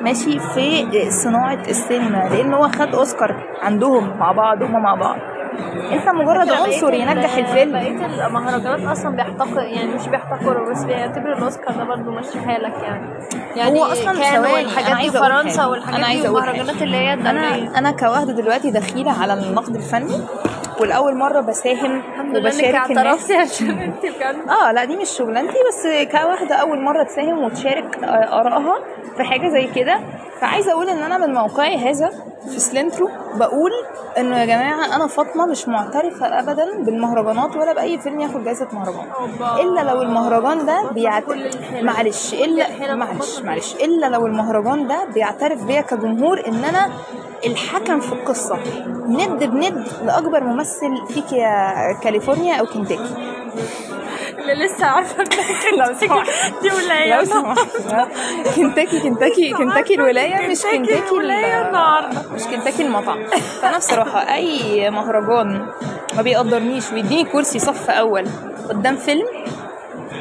ماشي 0.00 0.38
في 0.38 0.86
صناعة 1.10 1.62
السينما 1.68 2.28
لأن 2.28 2.54
هو 2.54 2.68
خد 2.68 2.94
أوسكار 2.94 3.44
عندهم 3.62 4.16
مع 4.18 4.32
بعض 4.32 4.62
هما 4.62 4.78
مع 4.78 4.94
بعض. 4.94 5.16
انت 5.92 6.08
مجرد 6.08 6.50
عنصر 6.50 6.94
ينجح 6.94 7.36
الفيلم. 7.36 7.72
بقيه 7.72 8.26
المهرجانات 8.26 8.80
أصلا 8.80 9.16
بيحتقر 9.16 9.62
يعني 9.62 9.94
مش 9.94 10.08
بيحتقروا 10.08 10.70
بس 10.70 10.84
بيعتبروا 10.84 11.34
الأوسكار 11.38 11.74
ده 11.76 11.84
برضه 11.84 12.10
ماشي 12.10 12.40
حالك 12.40 12.74
يعني. 12.82 13.06
يعني 13.56 13.80
هو 13.80 13.88
كان 14.04 14.14
ثواني، 14.14 14.88
أنا 14.88 15.00
دي 15.02 15.10
فرنسا. 15.10 15.66
والحاجات 15.66 16.22
دي. 16.22 16.28
والمهرجانات 16.28 16.82
اللي 16.82 16.96
هي 16.96 17.12
أنا 17.14 17.78
أنا 17.78 17.90
كواحدة 17.90 18.32
دلوقتي 18.32 18.70
دخيلة 18.70 19.22
على 19.22 19.34
النقد 19.34 19.74
الفني. 19.74 20.20
والاول 20.82 21.16
مرة 21.16 21.40
بساهم 21.40 21.96
الحمد 22.12 22.36
لله 22.36 22.50
إنك 22.68 22.74
اعترفتي 22.74 23.34
عشان 23.36 23.78
انت 23.78 24.02
بجد. 24.06 24.48
آه 24.48 24.72
لا 24.72 24.84
دي 24.84 24.96
مش 24.96 25.08
شغلانتي 25.10 25.56
بس 25.68 25.86
كواحدة 26.12 26.54
أول 26.54 26.80
مرة 26.80 27.02
تساهم 27.02 27.38
وتشارك 27.44 27.98
آه، 28.04 28.40
آرائها 28.40 28.78
في 29.16 29.22
حاجة 29.24 29.48
زي 29.48 29.66
كده. 29.74 30.00
فعايزه 30.42 30.72
أقول 30.72 30.88
إن 30.88 30.98
أنا 31.02 31.26
من 31.26 31.34
موقعي 31.34 31.76
هذا 31.90 32.10
في 32.48 32.60
سلنترو 32.60 33.08
بقول 33.34 33.70
إنه 34.18 34.38
يا 34.40 34.44
جماعة 34.44 34.96
أنا 34.96 35.06
فاطمة 35.06 35.46
مش 35.46 35.68
معترفة 35.68 36.38
ابدا 36.40 36.82
بالمهرجانات 36.82 37.56
ولا 37.56 37.72
بأي 37.72 37.98
فيلم 37.98 38.20
ياخد 38.20 38.44
جائزه 38.44 38.68
مهرجان. 38.72 39.06
إلا 39.60 39.80
لو 39.80 40.02
المهرجان 40.02 40.66
ده 40.66 40.90
بيعت... 40.90 41.24
كل 41.24 41.46
الحلل. 41.46 41.84
معلش 41.86 42.34
الا 42.34 42.94
معلش. 42.94 43.38
معلش 43.40 43.74
إلا 43.74 44.06
لو 44.06 44.26
المهرجان 44.26 44.86
ده 44.86 45.04
بيعترف 45.14 45.64
بيا 45.64 45.80
كجمهور 45.80 46.42
إن 46.48 46.64
أنا 46.64 46.90
الحكم 47.46 48.00
في 48.00 48.12
القصة 48.12 48.58
ند 49.08 49.44
بند 49.44 49.86
لأكبر 50.04 50.44
ممثل 50.44 51.06
فيك 51.08 51.32
يا 51.32 51.92
كاليفورنيا 52.02 52.54
أو 52.54 52.66
كنتاكي 52.66 53.14
اللي 54.38 54.64
لسه 54.64 54.86
عارفة 54.86 55.24
لو 55.78 55.94
سمحت 56.00 56.30
دي 56.62 56.70
ولاية 56.70 57.18
لو 57.18 57.24
سمحت 57.24 57.68
كنتاكي 58.56 59.00
كنتاكي 59.00 59.52
كنتاكي 59.58 59.94
الولاية 59.94 60.48
مش 60.48 60.62
كنتاكي 60.62 61.08
الولايه 61.10 61.60
ال- 61.62 61.66
النهارده. 61.66 62.22
مش 62.34 62.42
كنتاكي 62.42 62.82
المطعم. 62.82 63.26
فأنا 63.62 63.78
بصراحة 63.78 64.34
أي 64.34 64.90
مهرجان 64.90 65.66
ما 66.16 66.22
بيقدرنيش 66.22 66.92
ويديني 66.92 67.24
كرسي 67.24 67.58
صف 67.58 67.90
أول 67.90 68.24
قدام 68.68 68.96
فيلم 68.96 69.26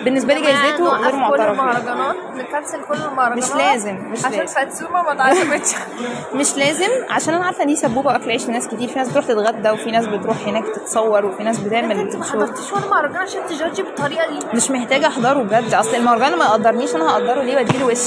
بالنسبة 0.06 0.34
لي 0.34 0.42
جايزته 0.42 0.90
غير 0.98 1.12
كل 1.12 1.18
معترف 1.18 1.40
بيها 1.40 1.52
المهرجانات 1.52 2.16
نكنسل 2.36 2.82
كل 2.82 2.94
المهرجانات 3.12 3.44
مش 3.52 3.56
لازم 3.56 3.96
مش 3.96 4.26
عشان 4.26 4.40
لازم. 4.40 4.54
فاتسوما 4.56 5.02
ما 5.02 5.12
اتعزمتش 5.12 5.70
مش 6.40 6.58
لازم 6.58 6.90
عشان 7.10 7.34
أنا 7.34 7.46
عارفة 7.46 7.62
ان 7.64 7.68
دي 7.68 7.76
سبوبه 7.76 8.16
أكل 8.16 8.32
عيش 8.32 8.48
لناس 8.48 8.68
كتير 8.68 8.88
في 8.88 9.00
ناس 9.00 9.10
بتروح 9.10 9.26
تتغدى 9.26 9.70
وفي 9.70 9.92
ناس 9.92 10.08
بتروح 10.08 10.48
هناك 10.48 10.64
تتصور 10.76 11.26
وفي 11.26 11.44
ناس 11.44 11.58
انت 11.60 11.68
بتعمل 11.68 12.06
ما 12.06 12.12
شغل 12.12 12.24
حضرتيش 12.24 12.74
ولا 12.74 12.86
مهرجان 12.92 13.18
عشان 13.18 13.42
تجادجي 13.50 13.84
بالطريقة 13.84 14.28
دي. 14.30 14.40
مش 14.54 14.72
محتاجة 14.72 15.08
أحضره 15.08 15.44
بجد 15.44 15.74
أصل 15.74 15.96
المهرجان 15.96 16.38
ما 16.38 16.46
يقدرنيش 16.46 16.96
أنا 16.96 17.12
هقدره 17.14 17.42
ليه 17.42 17.64
بديله 17.64 17.86
وش. 17.86 18.00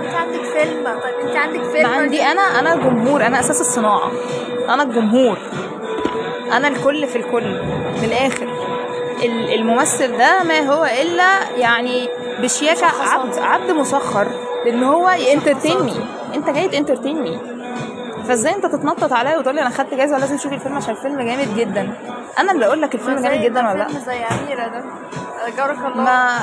انت 0.00 0.14
عندك 0.14 0.40
فيلم 0.44 0.84
طيب 0.84 1.26
انت 1.28 1.36
عندك 1.36 1.62
فيلم. 1.64 1.82
ما 1.90 1.96
عندي 1.96 2.22
أنا 2.22 2.42
أنا 2.42 2.72
الجمهور 2.74 3.26
أنا 3.26 3.40
أساس 3.40 3.60
الصناعة 3.60 4.10
أنا 4.68 4.82
الجمهور 4.82 5.38
أنا 6.52 6.68
الكل 6.68 7.06
في 7.06 7.16
الكل 7.16 7.44
من 7.98 8.04
الآخر. 8.04 8.42
ال- 8.44 8.81
الممثل 9.26 10.18
ده 10.18 10.42
ما 10.42 10.60
هو 10.60 10.84
إلا 10.84 11.48
يعني 11.56 12.08
بشياكة 12.40 12.86
عبد 12.86 13.38
عبد 13.38 13.70
مسخر. 13.70 14.26
لأن 14.66 14.82
هو 14.82 15.10
ينترتين 15.10 15.82
مي. 15.82 15.94
أنت 16.34 16.50
جاي 16.50 16.68
تنترتين 16.68 17.22
مي. 17.22 17.38
فإزاي 18.28 18.54
أنت 18.54 18.66
تتنطط 18.66 19.12
عليا 19.12 19.38
وتقول 19.38 19.54
لي 19.54 19.60
أنا 19.62 19.70
خدت 19.70 19.94
جايزة 19.94 20.16
ولازم 20.16 20.36
تشوفي 20.36 20.54
الفيلم 20.54 20.76
عشان 20.76 20.90
الفيلم 20.94 21.20
جامد 21.20 21.56
جدا؟ 21.56 21.92
أنا 22.38 22.52
اللي 22.52 22.66
أقول 22.66 22.82
لك 22.82 22.94
الفيلم 22.94 23.22
جامد 23.22 23.40
جدا 23.40 23.68
ولا 23.70 23.78
لأ؟ 23.78 23.88
زي 23.88 24.12
أميرة 24.24 24.66
ده. 24.68 24.84
جارك 25.56 25.78
الله. 25.78 26.02
ما 26.04 26.38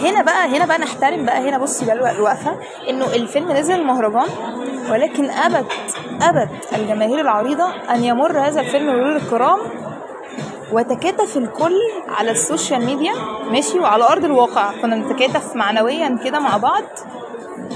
هنا 0.00 0.22
بقى 0.22 0.56
هنا 0.56 0.66
بقى 0.66 0.78
نحترم 0.78 1.24
بقى 1.24 1.48
هنا 1.48 1.58
بصي 1.58 1.84
بقى 1.86 1.94
الوق- 1.94 2.10
الوقفة. 2.10 2.56
إنه 2.90 3.04
الفيلم 3.06 3.52
نزل 3.52 3.74
المهرجان 3.74 4.28
ولكن 4.90 5.30
ابت 5.30 5.72
ابت 6.22 6.50
الجماهير 6.76 7.20
العريضة 7.20 7.68
أن 7.94 8.04
يمر 8.04 8.38
هذا 8.38 8.60
الفيلم 8.60 8.86
مرور 8.86 9.16
الكرام 9.16 9.58
وتكاتف 10.74 11.36
الكل 11.36 11.80
على 12.08 12.30
السوشيال 12.30 12.84
ميديا 12.84 13.12
ماشي 13.50 13.78
وعلى 13.78 14.04
أرض 14.04 14.24
الواقع. 14.24 14.72
كنا 14.82 14.96
نتكاتف 14.96 15.56
معنويا 15.56 16.18
كده 16.24 16.38
مع 16.38 16.56
بعض. 16.56 16.82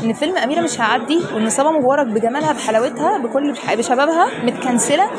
إن 0.05 0.13
فيلم 0.13 0.37
أميرة 0.37 0.61
مش 0.61 0.81
هيعدي 0.81 1.21
وإن 1.35 1.51
صبا 1.51 1.71
مبارك 1.71 2.07
بجمالها 2.07 2.53
بحلاوتها 2.53 3.19
بكل 3.19 3.55
بشبابها 3.77 4.29
متكنسلة 4.45 5.11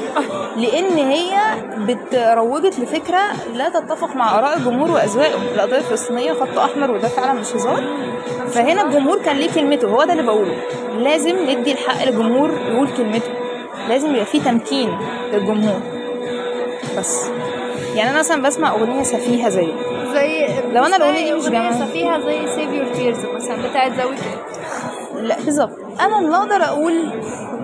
لأن 0.58 0.98
هي 0.98 1.32
بتروجت 1.78 2.80
لفكرة 2.80 3.22
لا 3.54 3.70
تتفق 3.70 4.16
مع 4.16 4.40
آراء 4.40 4.58
الجمهور 4.58 4.92
واذواقه 4.92 5.42
القضية 5.56 5.78
الفلسطينية 5.78 6.34
خط 6.34 6.58
أحمر 6.60 6.92
وده 6.92 7.08
فعلا 7.08 7.34
مش 7.40 7.56
هزار. 7.56 7.84
فهنا 8.48 8.82
الجمهور 8.82 9.18
كان 9.18 9.36
ليه 9.36 9.52
كلمته 9.52 9.88
هو 9.88 10.04
ده 10.04 10.12
اللي 10.14 10.24
بقوله. 10.24 10.56
لازم 10.98 11.50
ندي 11.50 11.72
الحق 11.72 12.04
للجمهور 12.06 12.52
يقول 12.72 12.88
كلمته. 12.98 13.32
لازم 13.90 14.10
يبقى 14.10 14.26
في 14.26 14.40
تمكين 14.40 14.98
للجمهور. 15.34 15.80
بس. 16.98 17.30
يعني 17.96 18.10
أنا 18.10 18.20
مثلا 18.20 18.42
بسمع 18.42 18.72
أغنية 18.72 19.04
سفيهة 19.04 19.50
زي 19.50 19.68
زي 20.14 20.48
لو 20.74 20.84
أنا 20.84 20.96
الأغنية 20.96 21.24
دي 21.34 21.34
مش 21.40 21.46
جمال. 21.46 21.88
فيها 21.88 22.20
زي 22.20 22.48
Save 22.48 22.70
Your 22.74 22.86
Tears 22.86 23.18
مثلا 23.36 23.70
بتاعت 23.70 23.92
ذا 23.92 24.04
لا 25.22 25.36
بالظبط 25.46 25.78
أنا 26.02 26.20
اللي 26.20 26.36
أقدر 26.36 26.64
أقول 26.64 27.10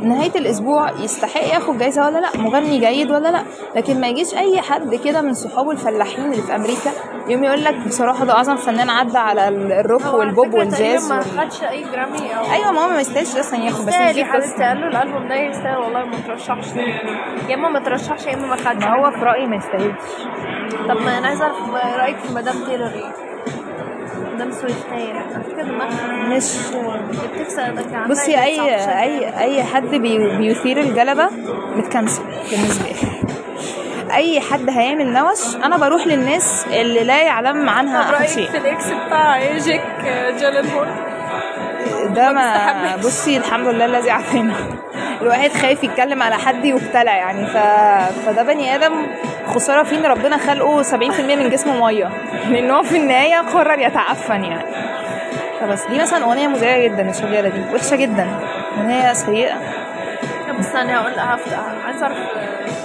نهاية 0.01 0.31
الأسبوع 0.35 0.91
يستحق 0.91 1.53
ياخد 1.53 1.77
جايزة 1.77 2.05
ولا 2.05 2.19
لأ 2.19 2.37
مغني 2.37 2.79
جيد 2.79 3.11
ولا 3.11 3.31
لأ 3.31 3.43
لكن 3.75 4.01
ما 4.01 4.07
يجيش 4.07 4.33
أي 4.33 4.61
حد 4.61 4.95
كده 4.95 5.21
من 5.21 5.33
صحابه 5.33 5.71
الفلاحين 5.71 6.25
اللي 6.25 6.41
في 6.41 6.55
أمريكا 6.55 6.91
يوم 7.27 7.43
يقول 7.43 7.63
لك 7.63 7.75
بصراحة 7.87 8.25
ده 8.25 8.33
أعظم 8.33 8.55
فنان 8.55 8.89
عدى 8.89 9.17
على 9.17 9.47
ال- 9.47 9.71
الروك 9.71 10.05
والبوب 10.13 10.53
والجاز 10.53 11.11
ما. 11.11 11.21
خدش 11.21 11.63
أي 11.63 11.83
جرامي 11.83 12.35
أو 12.37 12.51
أيوه 12.51 12.71
ماما 12.71 12.93
ما 12.93 12.99
يستاهلش 12.99 13.35
أصلا 13.35 13.59
ياخد 13.59 13.85
بس 13.85 13.95
دي 14.13 14.23
قصه 14.23 14.65
قال 14.67 14.81
له 14.81 14.87
الألبوم 14.87 15.27
ده 15.27 15.35
يستاهل 15.35 15.77
والله 15.77 16.05
ما 16.05 16.17
ترشحش. 16.27 16.67
يا 17.49 17.55
إما 17.55 17.69
ما 17.69 17.79
ترشحش 17.79 18.25
يا 18.25 18.33
إما 18.33 18.47
ما 18.47 18.55
خدش. 18.55 18.83
ما 18.83 18.95
هو 19.07 19.11
في 19.11 19.25
رأيي 19.25 19.47
ما 19.47 19.55
يستاهلش. 19.55 20.01
طب 20.89 21.01
ما 21.01 21.17
أنا 21.17 21.27
عايزة 21.27 21.43
أعرف 21.45 21.73
رأيك 21.99 22.17
في 22.17 22.33
مدام 22.33 22.55
تايلور 22.65 22.87
إيه؟ 22.87 23.11
مدام 24.35 24.51
سويفتاير 24.51 25.15
مش 26.29 26.57
بصي 28.09 28.43
اي 28.43 28.55
19 28.55 28.89
اي 28.91 29.39
أي 29.39 29.63
حد 29.63 29.87
بي 29.95 30.37
بيثير 30.37 30.77
الجلبة 30.79 31.29
متكنسل 31.75 32.23
بالنسبة 32.51 32.85
لي. 32.89 33.14
أي 34.13 34.41
حد 34.41 34.69
هيعمل 34.69 35.13
نوش 35.13 35.55
أنا 35.55 35.77
بروح 35.77 36.07
للناس 36.07 36.65
اللي 36.67 37.03
لا 37.03 37.21
يعلم 37.21 37.69
عنها 37.69 38.25
شيء. 38.27 38.51
في 38.51 38.57
الإكس 38.57 38.85
بتاع 38.87 39.57
جيك 39.57 39.81
جيلن 40.39 40.69
هول 40.69 40.87
ده 42.13 42.31
ما. 42.31 42.95
بصي 42.95 43.37
الحمد 43.37 43.67
لله 43.67 43.85
الذي 43.85 44.11
عافانا 44.11 44.53
الواحد 45.21 45.51
خايف 45.51 45.83
يتكلم 45.83 46.23
على 46.23 46.35
حد 46.35 46.65
يبتلع 46.65 47.15
يعني. 47.15 47.45
ف... 47.47 47.57
فده 48.25 48.43
بني 48.43 48.75
آدم 48.75 49.07
خسارة 49.47 49.83
فيه 49.83 49.97
إن 49.97 50.05
ربنا 50.05 50.37
خلقه 50.37 50.83
70% 50.83 50.93
من 51.19 51.49
جسمه 51.49 51.85
مية. 51.85 52.09
لأن 52.49 52.71
هو 52.71 52.83
في 52.83 52.97
النهاية 52.97 53.37
قرر 53.53 53.79
يتعفن 53.79 54.43
يعني. 54.43 54.65
فبس 55.61 55.85
دي 55.87 55.99
مثلا 56.01 56.23
أغنية 56.25 56.47
مزعجه 56.47 56.83
جدا 56.87 57.09
الشغالة 57.09 57.49
دي. 57.49 57.61
وحشة 57.75 57.95
جدا. 57.95 58.27
أغنية 58.77 59.13
سيئة. 59.13 59.55
طب 60.49 60.59
استني 60.59 60.95
هقول 60.97 61.19
عايزه 61.19 62.05
أعرف 62.05 62.17
آه، 62.17 62.84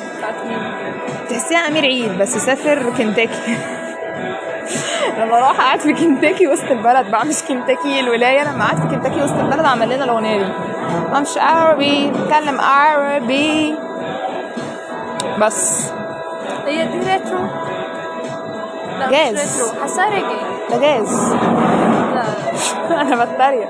تحسيها 1.31 1.59
أمير 1.69 1.85
عيد 1.85 2.19
بس 2.19 2.37
سافر 2.39 2.91
كنتاكي. 2.99 3.57
لما 5.19 5.39
راح 5.39 5.61
قعد 5.61 5.81
في 5.81 5.93
كنتاكي 5.93 6.47
وسط 6.49 6.71
البلد 6.71 7.11
بقى 7.11 7.27
مش 7.27 7.43
كنتاكي 7.49 8.01
الولاية 8.01 8.53
لما 8.53 8.65
قعد 8.65 8.77
في 8.81 8.97
كنتاكي 8.97 9.23
وسط 9.23 9.35
البلد 9.35 9.65
عمل 9.65 9.95
لنا 9.95 10.05
الأغنية 10.05 10.39
دي. 10.39 10.53
مش 11.21 11.29
عربي 11.39 12.11
بتكلم 12.11 12.61
عربي 12.61 13.75
بس. 15.39 15.91
هي 16.67 16.87
دي 16.87 16.99
retro 17.13 17.39
لا 18.99 19.11
جاز. 19.11 19.73
حاساها 19.83 20.09
ريجي 20.11 20.37
ده 20.71 20.79
جاز. 20.79 21.33
لا. 22.15 22.25
أنا 23.03 23.25
بتريق. 23.25 23.69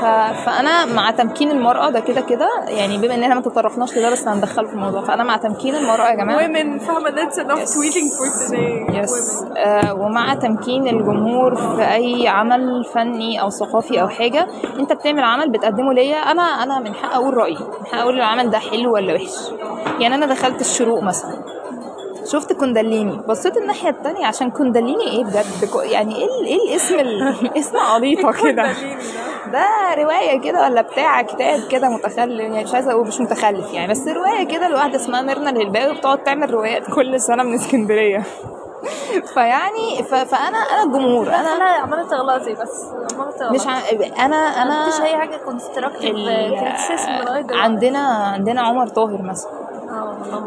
ف... 0.00 0.04
فانا 0.46 0.84
مع 0.84 1.10
تمكين 1.10 1.50
المرأة 1.50 1.90
ده 1.90 2.00
كده 2.00 2.20
كده 2.20 2.48
يعني 2.68 2.98
بما 2.98 3.14
اننا 3.14 3.34
ما 3.34 3.40
تطرقناش 3.40 3.98
لده 3.98 4.10
بس 4.10 4.28
هندخله 4.28 4.66
في 4.68 4.72
الموضوع. 4.74 5.02
فانا 5.04 5.24
مع 5.24 5.36
تمكين 5.36 5.74
المرأة 5.74 6.08
يا 6.10 6.14
جماعة. 6.14 6.38
Women 6.46 6.80
فاهمة 6.86 7.10
that's 7.10 7.36
enough 7.38 7.58
Yes. 7.58 7.74
tweeting 7.76 8.08
for 8.16 8.48
today. 8.48 8.92
Women. 8.92 9.56
آه 9.58 9.94
ومع 9.94 10.34
تمكين 10.34 10.86
الجمهور 10.88 11.54
في 11.76 11.82
أي 11.94 12.28
عمل 12.28 12.84
فني 12.94 13.40
أو 13.42 13.50
ثقافي 13.50 14.00
أو 14.02 14.08
حاجة 14.08 14.46
أنت 14.78 14.92
بتعمل 14.92 15.24
عمل 15.24 15.50
بتقدمه 15.50 15.92
ليا 15.92 16.16
أنا 16.16 16.42
أنا 16.42 16.78
من 16.78 16.94
حق 16.94 17.14
أقول 17.14 17.36
رأيي. 17.36 17.58
من 17.80 17.86
حق 17.86 17.98
أقول 17.98 18.14
العمل 18.16 18.50
ده 18.50 18.58
حلو 18.58 18.94
ولا 18.94 19.14
وحش. 19.14 19.34
يعني 20.00 20.14
أنا 20.14 20.26
دخلت 20.26 20.60
الشروق 20.60 21.02
مثلا. 21.02 21.32
شفت 22.32 22.52
كونداليني 22.52 23.20
بصيت 23.28 23.56
الناحية 23.56 23.88
التانية 23.88 24.26
عشان 24.26 24.50
كونداليني 24.50 25.06
إيه 25.10 25.24
بجد؟ 25.24 25.44
يعني 25.90 26.16
إيه 26.16 26.28
إيه 26.46 26.56
الاسم 26.68 26.98
ال- 26.98 27.50
اسم 27.58 27.76
عبيطه 27.76 28.32
كده؟ 28.32 28.66
ده. 29.52 29.66
رواية 30.02 30.40
كده 30.40 30.62
ولا 30.62 30.82
بتاع 30.82 31.22
كتاب 31.22 31.68
كده 31.70 31.88
متخلف؟ 31.88 32.40
يعني 32.40 32.64
مش 32.64 32.74
عايزة 32.74 32.92
أقول 32.92 33.06
مش 33.06 33.20
متخلف 33.20 33.72
يعني 33.72 33.90
بس 33.90 34.08
رواية 34.08 34.44
كده 34.44 34.68
لواحدة 34.68 34.96
اسمها 34.96 35.22
ميرنا 35.22 35.50
الهلباوي 35.50 35.94
بتقعد 35.94 36.18
تعمل 36.22 36.50
روايات 36.54 36.90
كل 36.94 37.20
سنة 37.20 37.42
من 37.42 37.54
اسكندرية. 37.54 38.22
فيعني 39.34 40.02
ف... 40.10 40.14
فأنا 40.14 40.58
أنا 40.58 40.82
الجمهور 40.82 41.28
أنا 41.28 41.38
أنا 41.38 41.58
لا 41.58 41.64
عمالة 41.64 42.08
تغلطي 42.08 42.52
بس 42.54 42.86
عمالة 43.14 43.30
تغلطي. 43.30 43.54
مش 43.54 43.66
ع... 43.66 43.78
أنا 44.24 44.36
أنا 44.36 44.86
مفيش 44.88 45.00
أي 45.00 45.16
حاجة 45.16 45.36
كونستراكتيف 45.36 46.10
ال... 46.10 46.56
عندنا 47.50 47.98
عندنا 48.08 48.60
عمر 48.62 48.88
طاهر 48.88 49.22
مثلا. 49.22 49.65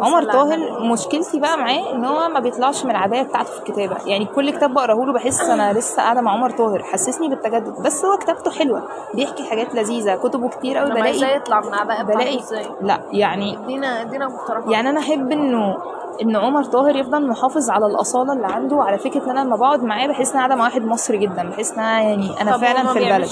عمر. 0.01 0.23
طاهر 0.23 0.83
مشكلتي 0.91 1.39
بقى 1.39 1.57
معاه 1.57 1.91
إن 1.93 2.05
هو 2.05 2.27
ما 2.29 2.39
بيطلعش 2.39 2.85
من 2.85 2.91
العباية 2.91 3.21
بتاعته 3.21 3.49
في 3.51 3.59
الكتابة. 3.59 3.97
يعني 4.05 4.25
كل 4.25 4.49
كتاب 4.49 4.73
بقراه 4.73 5.05
له 5.05 5.13
بحس 5.13 5.41
أنا 5.41 5.73
لسه 5.73 6.03
قاعدة 6.03 6.21
مع 6.21 6.31
عمر 6.31 6.49
طاهر 6.49 6.83
حسسني 6.83 7.29
بالتجدد. 7.29 7.81
بس 7.85 8.05
هو 8.05 8.17
كتابته 8.17 8.51
حلوة 8.51 8.83
بيحكي 9.13 9.43
حاجات 9.43 9.75
لذيذة 9.75 10.15
كتبه 10.15 10.49
كتير 10.49 10.77
قوي 10.77 10.89
لما 10.89 11.09
إزاي 11.09 11.19
بلاقي 11.19 11.35
يطلع 11.37 11.59
من 11.59 11.73
بتاعته 11.73 12.03
بلاقي 12.03 12.39
إزاي؟ 12.39 12.65
لا 12.81 12.99
يعني 13.11 13.57
ادينا 13.57 14.01
ادينا 14.01 14.27
مقترحات 14.27 14.71
يعني 14.71 14.89
أنا 14.89 14.99
أحب 14.99 15.31
إنه 15.31 15.77
إن 16.21 16.35
عمر 16.35 16.63
طاهر 16.63 16.95
يفضل 16.95 17.27
محافظ 17.27 17.69
على 17.69 17.85
الأصالة 17.85 18.33
اللي 18.33 18.47
عنده 18.47 18.83
على 18.83 18.97
فكرة 18.97 19.23
إن 19.23 19.29
أنا 19.29 19.39
لما 19.39 19.55
بقعد 19.55 19.83
معاه 19.83 20.07
بحس 20.07 20.27
إن 20.27 20.31
أنا 20.31 20.39
قاعدة 20.39 20.55
مع 20.55 20.63
واحد 20.63 20.81
مصري 20.81 21.17
جدا 21.17 21.49
بحس 21.49 21.71
إن 21.73 21.79
أنا 21.79 22.01
يعني 22.01 22.41
أنا 22.41 22.57
فعلا 22.57 22.93
في 22.93 22.99
البلد. 22.99 23.29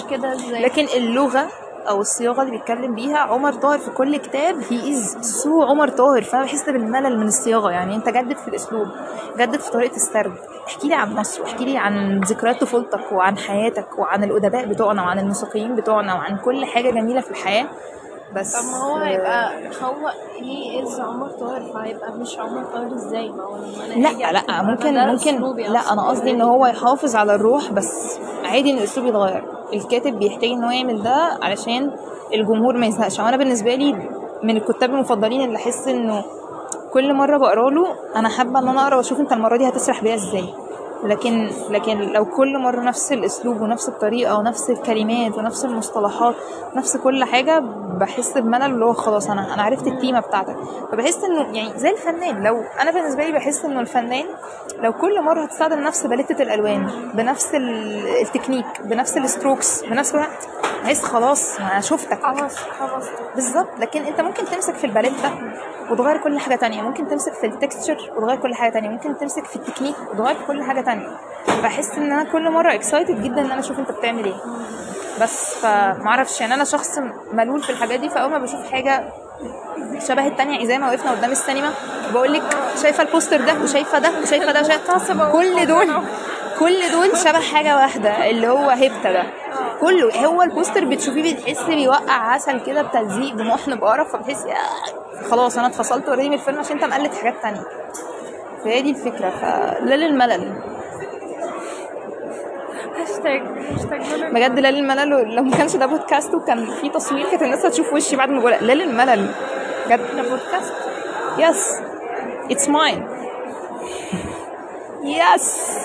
لكن 0.51 0.85
اللغة 0.97 1.47
أو 1.89 2.01
الصياغة 2.01 2.41
اللي 2.41 2.51
بيتكلم 2.51 2.95
بيها 2.95 3.17
عمر 3.17 3.53
طاهر 3.53 3.79
في 3.79 3.91
كل 3.91 4.17
كتاب 4.17 4.55
he 4.69 4.93
is 4.93 5.17
so 5.21 5.63
عمر 5.63 5.89
طاهر 5.89 6.21
فانا 6.21 6.43
بحس 6.43 6.69
بالملل 6.69 7.19
من 7.19 7.27
الصياغة. 7.27 7.71
يعني 7.71 7.95
أنت 7.95 8.09
جدد 8.09 8.37
في 8.37 8.47
الأسلوب 8.47 8.87
جدد 9.37 9.59
في 9.59 9.71
طريقة 9.71 9.95
السرد. 9.95 10.33
احكي 10.67 10.87
لي 10.87 10.95
عن 10.95 11.15
مصر 11.15 11.41
واحكي 11.41 11.65
لي 11.65 11.77
عن 11.77 12.19
ذكريات 12.19 12.61
طفولتك 12.61 13.11
وعن 13.11 13.37
حياتك 13.37 13.99
وعن 13.99 14.23
الأدباء 14.23 14.65
بتوعنا 14.65 15.01
وعن 15.01 15.19
الموسيقيين 15.19 15.75
بتوعنا 15.75 16.13
وعن 16.13 16.37
كل 16.37 16.65
حاجة 16.65 16.89
جميلة 16.89 17.21
في 17.21 17.31
الحياة. 17.31 17.67
بس 18.35 18.55
طب 18.55 18.65
ما 18.71 18.77
هو 18.83 18.95
هيبقى 18.95 19.51
هو 19.83 20.07
he 20.41 20.83
is 20.83 20.99
عمر 20.99 21.29
طاهر 21.29 21.61
فهيبقى 21.73 22.11
مش 22.11 22.39
عمر 22.39 22.63
طاهر 22.63 22.93
إزاي؟ 22.95 23.29
ما 23.29 23.43
هو 23.43 23.55
لما 23.55 23.85
أنا 23.85 24.31
لا 24.31 24.31
لا 24.47 24.61
ممكن 24.61 24.97
ممكن. 25.39 25.73
لا. 25.73 25.93
أنا 25.93 26.01
قصدي 26.09 26.31
إن 26.31 26.41
هو 26.41 26.65
يحافظ 26.65 27.15
على 27.15 27.35
الروح 27.35 27.71
بس 27.71 28.19
عادي 28.45 28.71
إن 28.71 28.77
الأسلوب 28.77 29.07
يتغير. 29.07 29.43
الكاتب 29.73 30.19
بيحتاج 30.19 30.49
إن 30.49 30.63
هو 30.63 30.69
يعمل 30.71 31.03
ده 31.03 31.37
علشان 31.41 31.91
الجمهور 32.33 32.77
ما 32.77 32.85
يزهقش. 32.85 33.19
وأنا 33.19 33.37
بالنسبة 33.37 33.75
لي 33.75 33.93
من 34.43 34.57
الكتاب 34.57 34.89
المفضلين 34.89 35.41
اللي 35.41 35.55
أحس 35.55 35.87
إنه 35.87 36.23
كل 36.93 37.13
مرة 37.13 37.37
بقرأ 37.37 37.69
له 37.69 37.87
أنا 38.15 38.29
حابة 38.29 38.59
إن 38.59 38.67
أنا 38.67 38.83
أقرأ 38.83 38.95
وأشوف 38.95 39.19
أنت 39.19 39.33
المرة 39.33 39.57
دي 39.57 39.67
هتسرح 39.69 40.03
بيها 40.03 40.15
إزاي. 40.15 40.53
لكن 41.03 41.49
لكن 41.69 41.97
لو 41.99 42.25
كل 42.25 42.57
مرة 42.59 42.81
نفس 42.81 43.11
الأسلوب 43.11 43.61
ونفس 43.61 43.89
الطريقة 43.89 44.37
ونفس 44.37 44.69
الكلمات 44.69 45.37
ونفس 45.37 45.65
المصطلحات 45.65 46.35
نفس 46.75 46.97
كل 46.97 47.23
حاجة 47.23 47.59
بحس 47.99 48.37
بملل 48.37 48.63
اللي 48.65 48.85
هو 48.85 48.93
خلاص 48.93 49.29
أنا 49.29 49.53
أنا 49.53 49.63
عرفت 49.63 49.87
التيمه 49.87 50.19
بتاعتك. 50.19 50.55
فبحس 50.91 51.23
إنه 51.23 51.57
يعني 51.57 51.79
زي 51.79 51.89
الفنان 51.89 52.43
لو 52.43 52.63
أنا 52.81 52.91
بالنسبة 52.91 53.23
لي 53.25 53.31
بحس 53.31 53.65
إنه 53.65 53.79
الفنان 53.81 54.25
لو 54.79 54.93
كل 54.93 55.21
مرة 55.21 55.43
هتستخدم 55.43 55.79
نفس 55.79 56.05
باليته 56.05 56.41
الألوان 56.43 56.87
بنفس 57.13 57.55
ال- 57.55 58.07
التكنيك 58.21 58.65
بنفس 58.83 59.17
ال 59.17 59.25
strokes 59.26 59.83
بنفس 59.85 60.15
بحس 60.83 61.03
خلاص 61.03 61.59
أنا 61.59 61.81
شفتك. 61.81 62.23
خلاص 62.23 62.55
خلاص. 62.57 63.05
بالظبط. 63.35 63.67
لكن 63.79 64.01
أنت 64.01 64.21
ممكن 64.21 64.45
تمسك 64.45 64.73
في 64.75 64.83
الباليتا 64.83 65.31
وتغير 65.91 66.17
كل 66.17 66.39
حاجة 66.39 66.55
تانية. 66.55 66.81
ممكن 66.81 67.07
تمسك 67.07 67.33
في 67.33 67.45
ال 67.47 67.55
texture 67.55 68.11
وتغير 68.17 68.39
كل 68.39 68.55
حاجة 68.55 68.71
تانية. 68.73 68.89
ممكن 68.89 69.17
تمسك 69.17 69.45
في 69.45 69.55
التكنيك 69.55 69.95
وتغير 70.13 70.37
كل 70.47 70.63
حاجة 70.63 70.81
تانية. 70.87 71.07
بحس 71.63 71.89
إن 71.97 72.11
أنا 72.11 72.23
كل 72.23 72.49
مرة 72.51 72.73
excited 72.73 73.23
جدا 73.23 73.41
إن 73.41 73.51
أنا 73.51 73.59
أشوف 73.59 73.79
أنت 73.79 73.91
بتعمل 73.91 74.25
إيه. 74.25 74.35
بس 75.21 75.55
فمعرفش 75.55 76.41
يعني 76.41 76.53
أنا 76.53 76.63
شخص 76.63 76.99
ملول 77.31 77.63
في 77.63 77.69
الحاجات 77.69 77.99
دي 77.99 78.09
فأول 78.09 78.31
ما 78.31 78.37
بشوف 78.37 78.71
حاجة 78.71 79.13
شبه 80.07 80.27
التانية 80.27 80.65
زي 80.65 80.77
ما 80.77 80.87
وقفنا 80.87 81.11
قدام 81.11 81.31
السينما 81.31 81.73
بقول 82.13 82.33
لك 82.33 82.43
شايفة 82.81 83.03
البوستر 83.03 83.41
ده 83.41 83.53
وشايفة 83.63 83.99
ده 83.99 84.11
وشايفة 84.21 84.51
ده 84.51 84.61
وشايفة 84.61 85.31
كل 85.37 85.65
دول 85.67 86.03
كل 86.59 86.91
دول 86.91 87.17
شبه 87.17 87.39
حاجة 87.39 87.75
واحدة 87.75 88.29
اللي 88.29 88.47
هو 88.47 88.69
هيبتا 88.69 89.11
ده. 89.11 89.23
كله 89.81 90.25
هو 90.25 90.41
البوستر 90.41 90.85
بتشوفيه 90.85 91.35
بتحس 91.35 91.63
بيوقع 91.63 92.13
عسل 92.13 92.59
كده 92.65 92.81
بتلزيق 92.81 93.33
بمحن 93.33 93.75
بقرف 93.75 94.11
فبتحس 94.13 94.45
خلاص 95.31 95.57
أنا 95.57 95.67
اتفصلت 95.67 96.09
already 96.09 96.29
من 96.29 96.35
الفيلم 96.35 96.59
عشان 96.59 96.71
أنت 96.79 96.85
مقلد 96.85 97.13
حاجات 97.13 97.35
تانية. 97.41 97.63
فهي 98.63 98.81
دي 98.81 98.89
الفكرة 98.89 99.29
فلا 99.29 99.95
للملل. 99.95 100.76
هاشتاج 103.01 103.41
هاشتاج. 103.41 104.31
بجد 104.33 104.59
لا 104.59 104.71
للملل 104.71 105.35
لو 105.35 105.43
ما 105.43 105.57
كانش 105.57 105.75
ده 105.75 105.85
بودكاست 105.85 106.33
وكان 106.35 106.65
في 106.81 106.89
تصوير 106.89 107.29
كانت 107.29 107.41
الناس 107.41 107.65
هتشوف 107.65 107.93
وشي 107.93 108.15
بعد 108.15 108.29
ما 108.29 108.39
بقول 108.39 108.51
لا 108.61 108.73
للملل 108.73 109.27
بجد. 109.87 109.99
ده 110.15 110.21
بودكاست؟ 110.21 110.73
yes 111.37 111.73
it's 112.51 112.69
mine 112.69 113.07
yes 115.03 115.77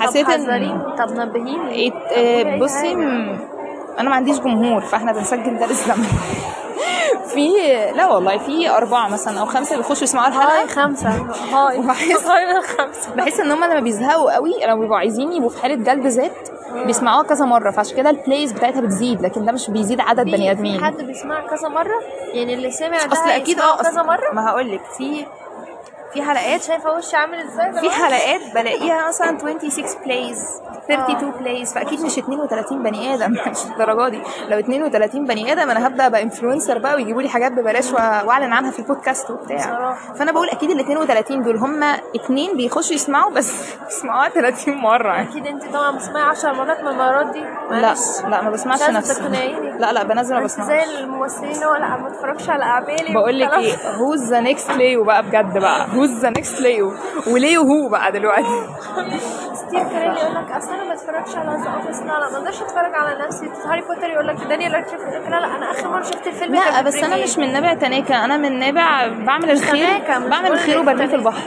حسيت 0.00 0.28
إن 0.28 0.94
طب 0.98 1.12
نبهيني. 1.18 1.92
آه، 2.12 2.14
أي 2.14 2.58
بصي. 2.60 2.94
م- 2.94 3.38
أنا 3.98 4.08
ما 4.10 4.16
عنديش 4.16 4.38
جمهور 4.40 4.80
فإحنا 4.80 5.12
بنسجل 5.12 5.58
ده 5.58 5.66
للزمن 5.66 6.04
في 7.34 7.48
لا 7.96 8.06
والله 8.12 8.38
في 8.38 8.70
أربعة 8.70 9.08
مثلا 9.08 9.40
أو 9.40 9.46
خمسة 9.46 9.76
بيخشوا 9.76 10.02
يسمعوا 10.02 10.26
هاي 10.28 10.64
الحلقة 10.64 10.66
خمسة. 10.82 11.08
hi. 11.52 11.78
وبحس- 11.78 12.26
hi 12.30 12.62
خمسة 12.62 13.14
بحس 13.16 13.40
إن 13.40 13.50
هم 13.50 13.64
لما 13.64 13.80
بيزهقوا 13.80 14.34
قوي 14.34 14.52
لما 14.64 14.74
بيبقوا 14.80 14.98
عايزين 14.98 15.32
يبقوا 15.32 15.50
في 15.50 15.62
حالة 15.62 15.74
جلد 15.74 16.06
ذات 16.06 16.48
بيسمعوها 16.86 17.22
كذا 17.22 17.44
مرة 17.44 17.70
فعشان 17.70 17.96
كده 17.96 18.10
ال 18.10 18.17
plays 18.17 18.52
بتاعتها 18.52 18.80
بتزيد 18.80 19.22
لكن 19.22 19.44
ده 19.44 19.52
مش 19.52 19.70
بيزيد 19.70 20.00
عدد 20.00 20.24
بني 20.24 20.36
في 20.36 20.50
آدمين. 20.50 20.84
حد 20.84 20.96
بيسمع 21.02 21.46
كذا 21.46 21.68
مرة؟ 21.68 21.94
يعني 22.32 22.54
اللي 22.54 22.70
سمع 22.70 23.04
ده 23.06 23.12
أصل 23.12 23.28
أكيد 23.30 23.60
آه 23.60 23.82
كذا 23.82 24.02
مرة؟ 24.02 24.32
ما 24.32 24.48
هقول 24.50 24.72
لك 24.72 24.84
في 24.98 25.26
في 26.12 26.22
حلقات 26.22 26.62
شايفة 26.62 26.92
وشي 26.92 27.16
عامل 27.16 27.34
إزاي 27.40 27.72
في؟ 27.72 27.90
حلقات 27.90 28.40
بلاقيها 28.54 29.08
مثلا 29.08 29.38
26 29.38 29.86
plays 30.04 30.60
32 30.84 31.30
plays 31.30 31.74
فأكيد 31.74 32.00
مش 32.00 32.18
32 32.18 32.82
بني 32.82 33.14
آدم. 33.14 33.32
مش 33.50 33.64
الدرجة 33.72 34.08
دي. 34.08 34.22
لو 34.48 34.58
32 34.58 35.24
بني 35.24 35.52
آدم 35.52 35.70
أنا 35.70 35.86
هبدأ 35.86 36.06
أبقى 36.06 36.22
influencer 36.22 36.78
بقى 36.78 36.94
ويجيبوا 36.94 37.22
لي 37.22 37.28
حاجات 37.28 37.52
ببلاش 37.52 37.92
وأعلن 37.92 38.52
عنها 38.52 38.70
في 38.70 38.78
البودكاست 38.78 39.30
وبتاع. 39.30 39.94
فأنا 40.14 40.32
بقول 40.32 40.48
أكيد 40.48 40.70
ال 40.70 40.80
32 40.80 41.42
دول 41.42 41.56
هم 41.56 41.82
اتنين 42.14 42.56
بيخشوا 42.56 42.94
يسمعوا 42.94 43.30
بس 43.30 43.52
بيسمعوها 43.86 44.28
30 44.28 44.74
مرة 44.74 45.12
يعني. 45.12 45.30
أكيد 45.30 45.46
أنت 45.46 45.64
طبعا 45.64 45.96
بتسمعي 45.96 46.22
10 46.22 46.52
مرات 46.52 46.80
من 46.80 46.88
المرات 46.88 47.26
دي. 47.26 47.40
لا. 47.70 47.94
لا 48.28 48.42
ما 48.42 48.50
بسمعش 48.50 48.82
نفسي. 48.82 49.22
لا 49.78 49.92
لا 49.92 50.02
بنزل 50.02 50.34
ما 50.34 50.40
بسمعش. 50.44 50.66
زي 50.68 50.84
الممثلين 51.00 51.50
اللي 51.52 51.66
هو 51.66 51.74
لا 51.74 51.96
ما 51.96 52.08
اتفرجش 52.08 52.48
على 52.50 52.64
أعمالي 52.64 53.14
بقول 53.14 53.40
لك. 53.40 53.52
إيه 53.52 53.74
who's 53.96 54.30
the 54.30 54.40
next 54.40 54.70
Leo 54.70 55.04
بقى 55.04 55.22
بجد 55.22 55.58
بقى. 55.58 55.86
who's 55.94 56.10
the 56.10 56.30
next 56.30 56.60
Leo 56.60 56.92
و 57.26 57.35
Leo 57.35 57.62
هو 57.62 57.88
بقى 57.88 58.12
دلوقتي؟ 58.12 58.66
ستيف 59.72 59.92
كاريل 59.92 60.16
يقول 60.16 60.34
لك 60.34 60.50
اصل 60.52 60.74
أنا 60.74 60.84
ما 60.84 60.94
بتفرجش 60.94 61.36
على 61.36 61.62
The 61.64 61.70
Office 61.70 62.00
لا 62.02 62.06
لا 62.06 62.30
ما 62.30 62.38
أقدرش 62.38 62.62
أتفرج 62.62 62.94
على 62.94 63.24
نفسي. 63.24 63.50
هاري 63.66 63.80
بوتر 63.80 64.10
يقول 64.10 64.26
لك 64.28 64.36
دانيال 64.48 64.74
رادكليف 64.74 65.00
يقول 65.00 65.14
لك 65.14 65.30
لا 65.30 65.40
لا 65.40 65.56
أنا 65.56 65.70
آخر 65.70 65.88
مرة 65.88 66.02
شفت 66.02 66.26
الفيلم 66.26 66.54
لا 66.54 66.82
بس 66.82 66.94
أنا. 67.04 67.22
مش 67.22 67.38
من 67.38 67.52
نابع 67.52 67.74
تناكة. 67.74 68.24
أنا 68.24 68.36
من 68.36 68.58
نابع 68.58 69.08
بعمل 69.08 69.50
الخير 69.50 69.88
بعمل 70.30 70.52
الخير 70.52 70.80
وبرميه 70.80 71.06
في. 71.06 71.14
البحر. 71.16 71.42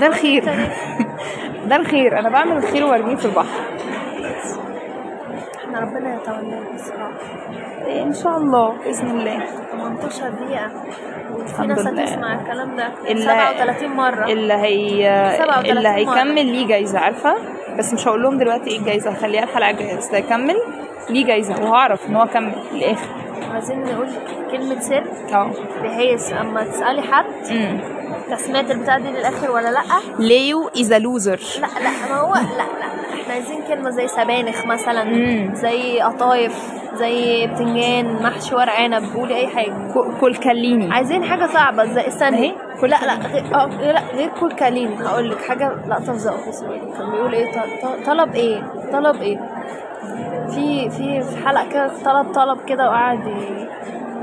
ده 0.00 0.06
الخير. 0.06 0.44
ده 1.68 1.76
الخير. 1.76 2.18
أنا 2.18 2.28
بعمل 2.28 2.56
الخير 2.56 2.84
وبرميه 2.86 3.16
في 3.16 3.24
البحر. 3.24 3.60
إحنا 5.64 5.80
ربنا 5.80 6.14
يتولانا 6.14 6.62
الصراحة. 6.74 7.12
إيه 7.86 8.02
إن 8.02 8.14
شاء 8.14 8.36
الله. 8.36 8.68
بإذن 8.84 9.10
الله. 9.10 9.46
18 9.72 10.28
دقيقة. 10.28 10.70
الحمد 11.50 11.68
ناس 11.68 11.78
لله. 11.86 12.02
هتسمع 12.02 12.34
الكلام 12.40 12.76
ده. 12.76 12.88
اللي- 13.08 13.22
37 13.24 13.90
مرة. 13.90 14.24
اللي 14.24 14.54
هي 14.54 15.32
37 15.38 15.76
اللي. 15.78 15.88
هيكمل 15.88 16.46
ليه 16.46 16.66
جايزه 16.66 16.98
عارفة؟ 16.98 17.34
بس 17.78 17.94
مش 17.94 18.08
هقول 18.08 18.22
لهم 18.22 18.38
دلوقتي 18.38 18.70
إيه 18.70 18.78
الجايزة 18.78 19.10
هخليها 19.10 19.42
الحلقة 19.44 19.70
الجاية. 19.70 19.96
بس 19.96 20.14
هيكمل 20.14 20.56
ليه 21.10 21.26
جايزة؟ 21.26 21.62
وهعرف 21.62 22.06
إن 22.08 22.16
هو 22.16 22.26
كمل 22.26 22.54
للاخر 22.72 23.06
عايزين 23.52 23.80
نقول 23.84 24.08
كلمة 24.50 24.80
سر. 24.80 25.04
آه. 25.32 25.50
بحيث 25.82 26.32
أما 26.32 26.64
تسألي 26.64 27.02
حد. 27.02 27.24
انت 28.30 28.40
سمعت 28.40 28.70
البتاع 28.70 28.98
دي 28.98 29.08
للآخر 29.10 29.50
ولا 29.50 29.68
لأ؟ 29.70 29.82
Leo 30.18 30.68
is 30.80 30.92
loser 30.92 31.40
لأ 31.60 31.66
لأ 31.66 31.90
ما 32.10 32.20
هو 32.20 32.34
لأ 32.34 32.40
لأ 32.56 33.20
إحنا 33.22 33.34
عايزين 33.34 33.62
كلمة 33.68 33.90
زي 33.90 34.08
سبانخ 34.08 34.66
مثلا 34.66 35.04
مم. 35.04 35.50
زي 35.54 36.00
قطايف 36.00 36.52
زي 36.94 37.46
بتنجان 37.46 38.22
محشي 38.22 38.54
ورق 38.54 38.72
عنب 38.72 39.04
قولي 39.16 39.36
أي 39.36 39.46
حاجة. 39.48 39.74
كل 40.20 40.34
كليني 40.36 40.92
عايزين 40.92 41.24
حاجة 41.24 41.46
صعبة 41.46 41.84
زي 41.84 42.06
استني. 42.08 42.54
اهي، 42.82 42.88
لا 42.88 42.96
لا 43.06 43.14
غير 43.28 43.54
آه 43.54 43.66
لا 43.66 44.00
غير 44.14 44.28
كل 44.40 44.52
كالين 44.52 45.02
هقول 45.02 45.30
لك 45.30 45.42
حاجة 45.42 45.72
لقطة 45.88 46.12
في 46.12 46.18
ذا 46.18 46.30
اوفيس 46.30 46.60
كان 46.98 47.10
بيقول 47.10 47.34
إيه؟ 47.34 47.52
طلب 48.06 48.34
إيه؟ 48.34 48.62
طلب 48.92 49.16
إيه؟ 49.22 49.38
في 50.50 50.90
في 50.90 51.20
في 51.22 51.46
حلقة 51.46 51.68
كده 51.68 51.90
طلب 52.04 52.32
طلب 52.34 52.58
كده 52.66 52.88
وقعد 52.90 53.20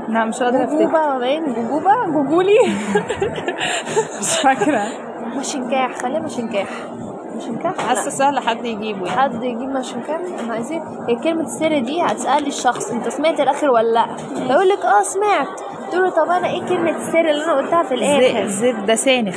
لا 0.08 0.24
مش 0.24 0.42
قادره 0.42 0.64
أفتكر. 0.64 0.78
جوجوبا 0.78 1.18
باين 1.18 1.54
جوجوبا 1.54 1.94
جوجولي. 2.06 2.58
مش 4.20 4.38
فاكرة. 4.42 4.84
مشنكاح 5.36 5.98
خليها 5.98 6.20
مشنكاح 6.20 6.68
مشنكاح 7.36 7.72
لا. 7.76 7.80
حاسة 7.82 8.10
سهل 8.10 8.38
حد 8.40 8.64
يجيبه 8.64 9.06
يعني. 9.06 9.20
حد 9.20 9.42
يجيب 9.42 9.68
مشنكاح 9.68 10.20
إحنا 10.40 10.52
عايزين 10.54 10.82
هي 11.08 11.16
كلمة 11.16 11.42
السر 11.42 11.78
دي 11.78 12.02
هتسألي 12.02 12.46
الشخص 12.48 12.90
أنت 12.90 13.08
سمعت 13.08 13.40
الآخر 13.40 13.70
ولا 13.70 13.92
لا؟ 13.92 14.06
يقول 14.54 14.68
لك 14.68 14.84
آه 14.84 15.02
سمعت. 15.02 15.60
تقول 15.90 16.02
له 16.02 16.10
طب 16.10 16.30
أنا 16.30 16.46
إيه 16.48 16.66
كلمة 16.68 16.90
السر 16.96 17.20
اللي 17.20 17.44
أنا 17.44 17.54
قلتها 17.56 17.82
في 17.82 17.94
الآخر؟ 17.94 18.46
زبدة 18.46 18.94
سبانخ. 18.94 19.36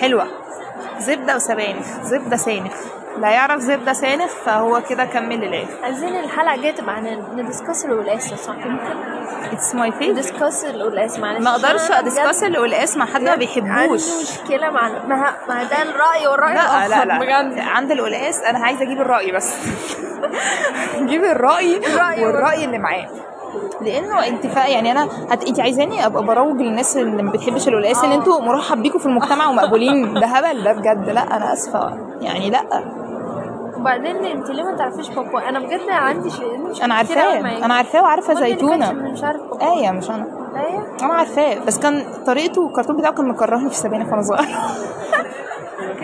حلوة. 0.00 0.26
زبدة 0.98 1.36
وسبانخ. 1.36 1.86
زبدة 2.02 2.36
سبانخ. 2.36 2.72
لا 3.18 3.30
يعرف 3.30 3.60
زبدة 3.60 3.92
سبانخ 3.92 4.30
فهو 4.44 4.82
كده 4.88 5.04
كمل 5.04 5.40
للاخر 5.40 5.84
عايزين 5.84 6.16
الحلقة 6.16 6.54
الجايه 6.54 6.72
تبقى 6.74 6.94
عن 6.94 7.22
ن 7.36 7.42
discuss 7.42 7.84
القلقاس 7.84 8.34
صح؟ 8.34 8.54
ممكن 8.54 8.96
it's 9.52 9.74
my 9.74 9.92
favorite 9.92 10.10
ن 10.10 10.17
discuss 10.17 10.64
القلقاس 10.64 11.18
معلش. 11.18 11.40
ما 11.44 11.50
أقدرش 11.50 11.86
أنا 11.90 11.98
أ 11.98 12.04
discuss 12.04 12.42
القلقاس 12.44 12.96
مع 12.96 13.06
حد 13.06 13.22
ما 13.22 13.30
عندي 13.30 13.46
بيحبوش. 13.46 14.02
مشكلة 14.22 14.70
مع 14.70 14.88
ما 14.88 15.32
ما 15.48 15.64
ده 15.64 15.82
الرأي 15.82 16.26
والرأي 16.26 16.54
لا 16.54 16.88
لا 16.88 17.04
لا. 17.04 17.18
بجد. 17.18 17.58
عند 17.58 17.90
القلقاس 17.92 18.40
أنا 18.42 18.58
عايزة 18.58 18.82
أجيب 18.82 19.00
الرأي 19.00 19.32
بس. 19.32 19.54
جيب 21.08 21.24
الرأي 21.24 21.76
الرأي 21.76 22.24
والرأي 22.24 22.64
اللي 22.64 22.78
معاه. 22.78 23.08
لأنه 23.80 24.26
أنت 24.26 24.46
فا 24.46 24.66
يعني 24.66 24.92
أنا 24.92 25.08
هت... 25.30 25.48
أنت 25.48 25.60
عايزاني 25.60 26.06
أبقى 26.06 26.24
بروج 26.24 26.60
للناس 26.60 26.96
اللي 26.96 27.22
ما 27.22 27.30
بتحبش 27.30 27.68
القلقاس 27.68 28.04
ان. 28.04 28.12
أنتوا 28.12 28.40
مرحب 28.40 28.82
بيكم 28.82 28.98
في 28.98 29.06
المجتمع 29.06 29.48
ومقبولين 29.48 30.14
ده 30.14 30.26
هبل 30.26 30.62
ده 30.64 30.72
بجد. 30.72 31.10
لا 31.10 31.36
أنا 31.36 31.52
آسفة. 31.52 31.98
يعني 32.20 32.50
لا. 32.50 32.62
وبعدين 33.76 34.16
أنت 34.16 34.50
ليه 34.50 34.62
ما 34.62 34.76
تعرفيش 34.76 35.08
بابا؟ 35.08 35.48
أنا 35.48 35.58
بجد 35.58 35.88
عندي 35.90 36.30
شيء 36.30 36.58
مش 36.58 36.82
أنا 36.82 36.94
عارفاه. 36.94 37.40
أنا 37.64 37.74
عارفاه 37.74 38.02
وعارفة 38.02 38.34
زيتونة. 38.34 38.92
مش 38.92 39.24
عارف 39.24 39.40
بابا. 39.40 39.72
إيه 39.72 39.90
مش 39.90 40.10
أنا. 40.10 40.26
إيه 40.56 41.04
أنا 41.06 41.14
عارفاه. 41.14 41.58
بس 41.66 41.78
كان 41.78 42.02
طريقته 42.26 42.66
الكرتون 42.68 42.96
بتاعه 42.96 43.12
كان 43.14 43.28
مكرهني 43.28 43.68
في 43.68 43.76
سبانخ 43.76 44.08
وأنا 44.08 44.22
صغيرة. 44.22 44.48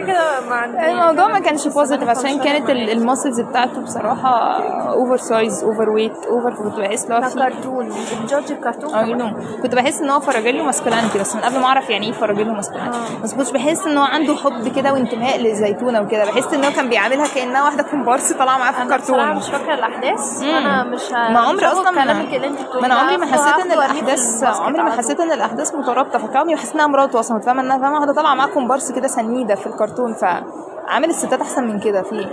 كده 0.07 0.41
ما 0.51 0.65
الموضوع 0.91 1.29
ما 1.29 1.39
كانش 1.39 1.69
positive 1.69 2.09
عشان 2.09 2.39
كانت 2.39 2.71
ال 2.71 2.80
muscles 2.80 3.41
بتاعته 3.41 3.81
بصراحة 3.81 4.63
over 4.93 5.17
size 5.17 5.65
over 5.65 5.91
weight 5.91 6.25
over 6.27 6.55
كنت 6.55 6.81
بحس 6.81 7.11
لو 7.11 7.21
في 7.21 7.35
كرتون 7.39 7.89
بت 7.89 8.07
judge 8.07 8.53
الكرتون 8.53 8.95
اي 8.95 9.13
كمان. 9.13 9.19
no 9.19 9.63
كنت 9.63 9.75
بحس 9.75 10.01
إن 10.01 10.11
هو 10.11 10.21
fragile 10.21 10.65
masculinity 10.65 11.19
بس 11.19 11.37
من 11.37 11.41
قبل 11.43 11.59
ما 11.61 11.67
أعرف 11.67 11.91
يعني 11.91 12.07
إيه 12.07 12.13
fragile 12.13 12.53
masculinity 12.53 12.99
آه. 12.99 13.23
بس 13.23 13.35
كنتش 13.35 13.51
بحس 13.53 13.87
إن 13.87 13.99
هو 13.99 14.05
عنده 14.05 14.35
حب 14.37 14.69
كده 14.77 14.93
وانتماء 14.93 15.39
للزيتونه 15.39 16.01
وكده 16.01 16.25
بحس 16.25 16.55
إن 16.55 16.65
هو 16.65 16.71
كان 16.71 16.89
بيعاملها 16.89 17.27
كأنها 17.35 17.65
واحدة 17.65 17.83
كومبارس 17.83 18.33
طالعة 18.33 18.59
معاه 18.59 18.73
في 18.73 18.83
أنا 18.83 18.95
الكرتون 18.97 19.37
مش 19.37 19.49
فاكرة 19.51 19.75
الأحداث. 19.75 20.43
أنا 20.43 20.85
مش. 20.85 21.11
ما 21.13 21.39
عمري 21.41 21.67
أصلا 21.67 21.91
ما 21.91 22.05
كلامك 22.05 22.35
اللي 22.35 22.47
أنت 22.47 22.59
ما 22.81 22.87
أنا 22.87 22.95
عمري 22.95 23.17
ما 23.17 23.27
حسيت 23.27 23.67
إن 23.67 23.73
الأحداث 23.73 24.45
عمري 24.45 24.83
ما 24.83 24.91
حسيت. 24.91 25.21
إن 25.21 25.33
الأحداث 25.33 25.75
مترابطة 25.75 26.19
فكان 26.19 26.37
عمري 26.37 26.55
ما 26.55 26.61
حسيت 26.61 26.75
إنها 26.75 26.87
مراته 26.87 27.21
أصلا 27.21 27.41
فاهمة 27.41 27.63
إنها 27.63 27.79
فاهمة 27.79 27.95
واحدة 27.95 28.13
طالعة 28.13 28.35
معاه 28.35 28.47
كومبارس 28.47 28.93
كده 28.93 29.09
سنيدة 29.09 29.55
في 29.55 29.67
الكرتون 29.67 29.88
فعامل 30.15 31.11
الستات 31.11 31.41
أحسن 31.41 31.65
من 31.67 31.81
كده 31.81 32.03
في 32.03 32.13
إيه؟ 32.19 32.27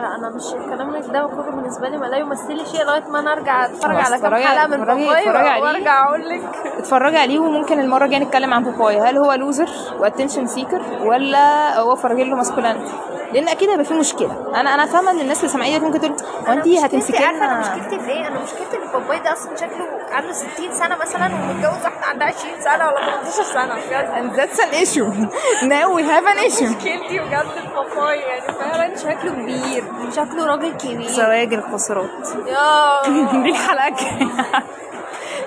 لا 0.00 0.14
أنا 0.16 0.28
مش 0.30 0.42
كلامك 0.70 1.04
ده 1.06 1.26
كله 1.26 1.50
بالنسبة 1.50 1.88
لي 1.88 1.98
ما 1.98 2.06
لا 2.06 2.16
يمثل 2.16 2.52
لي 2.54 2.64
شيء 2.64 2.84
لغاية 2.84 3.04
ما 3.08 3.18
أنا 3.20 3.32
أرجع 3.32 3.64
أتفرج 3.64 3.96
على 3.96 4.18
كام 4.18 4.34
حلقة 4.34 4.66
من 4.66 4.84
باباي. 4.84 5.60
وأرجع 5.62 6.06
أقول 6.08 6.28
لك 6.28 6.42
اتفرجي 6.78 7.16
عليه 7.18 7.38
وممكن 7.38 7.80
المرة 7.80 8.04
الجاية 8.04 8.22
نتكلم 8.22 8.54
عن 8.54 8.64
باباي 8.64 9.02
هل 9.10 9.18
هو 9.18 9.32
loser 9.32 9.70
و 9.98 10.03
attention 10.03 10.46
seeker 10.46 10.82
ولا 11.04 11.78
هو 11.80 11.96
fragile 11.96 12.36
masculinity 12.36 12.92
لأن 13.32 13.48
أكيد 13.48 13.68
هيبقى 13.70 13.84
في 13.84 13.94
مشكلة 13.94 14.60
أنا 14.60 14.74
أنا 14.74 14.86
فاهمة 14.86 15.10
إن 15.10 15.20
الناس 15.20 15.38
اللي 15.38 15.48
سامعين 15.48 15.80
دي 15.80 15.86
ممكن 15.86 16.00
تقول 16.00 16.12
هو 16.48 16.52
انت 16.52 16.68
هتمسكي 16.68 17.24
عارفة 17.24 17.44
أنا 17.44 17.54
لنا 17.54 17.74
مشكلتي 17.76 17.98
في 18.00 18.10
إيه؟ 18.10 18.26
أنا 18.28 18.38
مشكلتي 18.42 18.76
باباي 18.92 19.18
ده 19.18 19.32
أصلا 19.32 19.56
شكله 19.56 19.86
عنده 20.12 20.32
60 20.32 20.72
سنة 20.72 20.96
مثلا 20.96 21.26
ومتجوز 21.26 21.84
واحدة 21.84 22.06
عندها 22.06 22.26
20 22.28 22.60
سنة 22.60 22.86
ولا 22.90 23.06
18 23.22 23.42
سنة. 23.42 23.74
بجد. 23.74 24.10
And 24.16 24.38
that's 24.40 24.58
an 24.58 24.74
issue. 24.84 25.10
Now 25.74 25.86
we 25.96 26.02
have 26.02 26.26
an 26.26 26.38
issue. 26.50 26.64
مشكلتي 26.76 27.18
بجد 27.18 27.42
في 27.42 27.68
باباي 27.74 28.18
يعني 28.20 28.40
فعلا 28.52 28.96
شكله 28.96 29.32
كبير. 29.32 29.84
شكله 30.16 30.46
راجل 30.46 30.72
كبير. 30.76 31.08
زواج 31.08 31.54
القاصرات 31.54 32.10
يا. 32.46 33.02
دي 33.42 33.50
الحلقة 33.50 33.88
الجاية. 33.88 34.28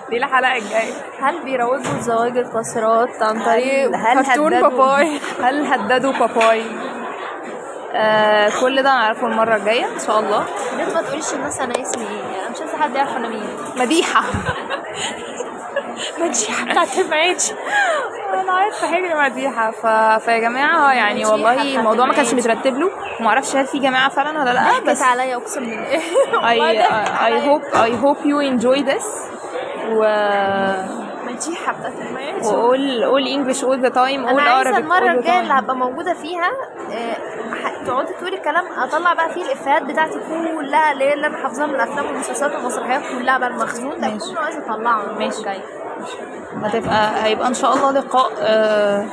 دي 0.10 0.18
الحلقة 0.18 0.56
الجاية. 0.58 0.94
هل 1.22 1.44
بيروجوا 1.44 1.94
لزواج 2.00 2.38
القاصرات 2.38 3.22
عن 3.24 3.44
طريق 3.46 3.96
هل 3.96 4.26
كرتون 4.26 4.54
هددوا 4.54 4.70
باباي؟ 4.70 5.20
هل 5.44 5.66
هددوا 5.66 6.12
باباي؟ 6.12 6.64
آه 7.96 8.52
كل 8.62 8.84
ده 8.84 8.90
هنعرفه 8.90 9.28
المرة 9.28 9.56
الجاية 9.56 9.86
إن 9.86 10.00
شاء 10.08 10.20
الله. 10.20 10.46
ليه 10.78 10.94
ما 10.94 11.02
تقوليش 11.02 11.34
الناس 11.34 11.60
أنا 11.60 11.82
اسمي 11.82 12.04
إيه؟ 12.08 12.42
أنا 12.42 12.50
مش 12.50 12.62
حد 12.78 12.96
يعرف 12.96 13.18
أنا 13.18 13.28
مين. 13.28 13.44
مديحة. 13.76 14.24
مديحة 16.20 16.66
بتاعت 16.66 16.98
المعيش 17.00 17.52
أنا 18.34 18.52
عارفة 18.52 18.88
حاجة 18.88 19.30
مديحة. 19.30 19.72
ف... 19.72 19.86
فيا 20.26 20.38
جماعة 20.38 20.94
يعني 20.94 21.26
والله 21.26 21.62
الموضوع 21.80 22.06
ما 22.06 22.14
كانش. 22.14 22.34
مترتب 22.34 22.78
له. 22.78 22.90
وما 23.20 23.30
أعرفش 23.30 23.56
هل 23.56 23.66
في 23.68 23.80
جماعة 23.80 24.10
فعلا 24.10 24.42
ولا 24.42 24.54
لأ 24.54 24.80
بس 24.92 25.02
عليا 25.02 25.36
أقسم 25.36 25.60
بالله. 25.62 26.00
I 26.42 26.44
عليا. 26.44 27.40
hope 27.40 27.64
I 27.74 27.92
hope 28.04 28.26
you 28.26 28.40
enjoy 28.52 28.84
this. 28.92 29.06
و 29.92 30.04
مديحة 31.28 31.74
بتاعت 31.74 31.94
المعيش 32.08 32.46
وقول 32.46 33.04
قول 33.04 33.46
all 33.46 33.86
the 33.86 33.94
time 33.96 33.98
أنا 34.00 34.54
قول 34.56 34.66
Arabic 34.66 34.78
المرة 34.78 35.12
الجاية 35.12 35.40
اللي 35.40 35.54
هبقى 35.54 35.76
موجودة 35.76 36.14
فيها 36.14 36.52
آه، 36.92 37.18
تقعدي 37.86 38.14
تقولي 38.14 38.38
كلام 38.38 38.66
أطلع 38.80 39.14
بقى 39.14 39.34
فيه 39.34 39.42
الإفيهات 39.46 39.82
بتاعتي 39.84 40.20
كلها 40.30 40.92
اللي 40.92 41.04
هي 41.04 41.14
اللي 41.14 41.28
أنا 41.28 41.38
حافظاها 41.38 41.68
من 41.68 41.76
الأفلام 41.76 42.06
والمسلسلات 42.06 42.56
والمسرحيات 42.56 43.02
كلها 43.20 43.38
بقى 43.38 43.50
المخزون 43.50 44.02
ده 44.02 44.08
ماشي. 44.08 44.32
كله 44.32 44.40
عايزة 44.40 44.60
أطلعه. 44.60 45.06
ماشي. 45.20 45.44
هتبقى 46.64 47.24
هيبقى 47.24 47.48
إن 47.48 47.54
شاء 47.54 47.74
الله 47.76 47.92
لقاء 47.92 48.32
آه 48.40 49.06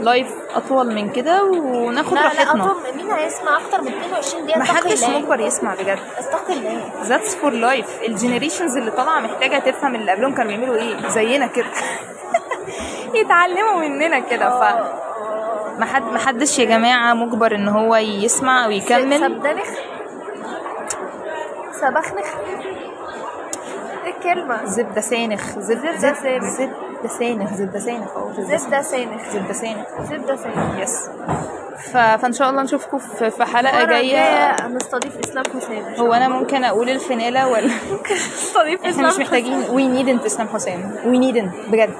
live 0.00 0.28
أطول 0.54 0.94
من 0.94 1.12
كده 1.12 1.44
وناخد 1.44 2.14
لا 2.14 2.20
لا 2.20 2.24
راحتنا. 2.26 2.64
أطول 2.64 2.76
مين 2.96 3.10
هيسمع؟ 3.10 3.56
أكتر 3.58 3.82
من 3.82 3.88
22 3.88 4.44
دقيقة. 4.46 4.58
محدش. 4.60 5.04
مجبر 5.04 5.40
يسمع 5.40 5.74
بجد. 5.74 5.98
أتقي 6.18 6.52
الله 6.52 6.90
that's 7.02 7.34
for 7.34 7.50
life 7.52 7.86
ال 8.08 8.14
generations 8.14 8.76
اللي 8.76 8.90
طالعة 8.90 9.20
محتاجة 9.20 9.58
تفهم 9.58 9.94
اللي 9.94 10.12
قبلهم 10.12 10.34
كانوا 10.34 10.52
بيعملوا 10.56 10.76
إيه. 10.76 11.08
زينا 11.08 11.46
كده. 11.46 11.66
يتعلموا 13.20 13.74
مننا 13.80 14.18
كده 14.18 14.50
ف 14.60 14.62
محد 15.78 16.02
محدش 16.02 16.58
يا 16.58 16.64
جماعة 16.64 17.14
مجبر 17.14 17.54
إن 17.54 17.68
هو 17.68 17.96
يسمع 17.96 18.64
أو 18.64 18.70
يكمل. 18.70 19.20
سبدنخ. 19.20 19.68
سبخنخ. 21.80 22.26
إيه 24.06 24.14
الكلمة؟ 24.16 24.64
زبده 24.64 25.00
سانخ 25.00 25.58
زبدة 25.58 25.98
سانخ. 25.98 26.44
زبده 26.44 27.08
سانخ 27.18 27.52
زبده 27.54 27.78
سانخ 27.78 28.16
آه 28.16 28.32
زبدة 28.38 28.82
سانخ 28.82 29.22
زبده 29.32 29.52
سانخ 29.52 29.86
زبدة 30.10 30.36
سانخ 30.36 30.78
يس 30.78 31.08
ف... 31.92 31.96
فإن 31.96 32.32
شاء 32.32 32.50
الله 32.50 32.62
نشوفكم 32.62 32.98
في, 32.98 33.30
في 33.30 33.44
حلقة 33.44 33.84
جاية. 33.84 34.50
هنستضيف 34.66 35.18
إسلام 35.24 35.44
حسين. 35.56 35.84
هو 35.98 36.12
أنا 36.12 36.28
ممكن 36.28 36.64
أقول 36.64 36.88
الفنالة 36.90 37.48
ولا؟ 37.48 37.70
نستضيف 38.12 38.84
إحنا 38.86 39.08
مش 39.08 39.18
محتاجين. 39.18 39.64
we 39.64 39.96
needn't 39.98 40.24
إسلام 40.26 40.48
حسام 40.48 40.94
we 41.04 41.16
needn't. 41.16 41.70
بجد. 41.70 41.94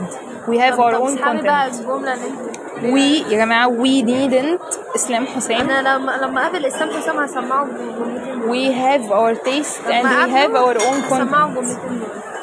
We 0.48 0.54
have 0.58 0.78
our 0.78 0.94
own 0.94 1.06
اسحبي 1.06 1.42
بقى 1.42 1.66
الجملة 1.66 2.14
اللي 2.14 2.26
أنت 2.26 2.56
we 2.82 3.30
يا 3.32 3.36
جماعة 3.44 3.68
we 3.68 4.02
needn't. 4.02 4.78
إسلام 4.94 5.26
حسام 5.26 5.70
أنا 5.70 5.96
لما 5.98 6.12
لما 6.22 6.40
أقابل 6.42 6.66
إسلام 6.66 6.90
حسام 6.90 7.18
هسمعه 7.18 7.66
جملتين 7.66 8.42
we 8.42 8.72
have 8.72 9.10
our 9.12 9.34
taste 9.34 9.80
and 9.86 10.04
we 10.04 10.30
have 10.38 10.54
our 10.54 10.76
own 10.88 11.02
content. 11.08 11.78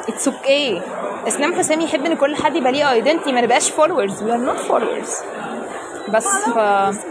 it's 0.08 0.26
okay. 0.28 0.82
إسلام 1.28 1.54
حسام 1.54 1.80
يحب 1.80 2.04
إن 2.06 2.14
كل 2.16 2.36
حد 2.36 2.56
يبقى 2.56 2.72
ليه 2.72 3.02
identity 3.02 3.28
ما 3.28 3.40
نبقاش 3.40 3.70
followers. 3.70 4.12
We 4.22 4.30
are 4.30 4.44
not 4.50 4.60
followers. 4.70 5.10
بس 6.12 6.26
ف 6.28 6.58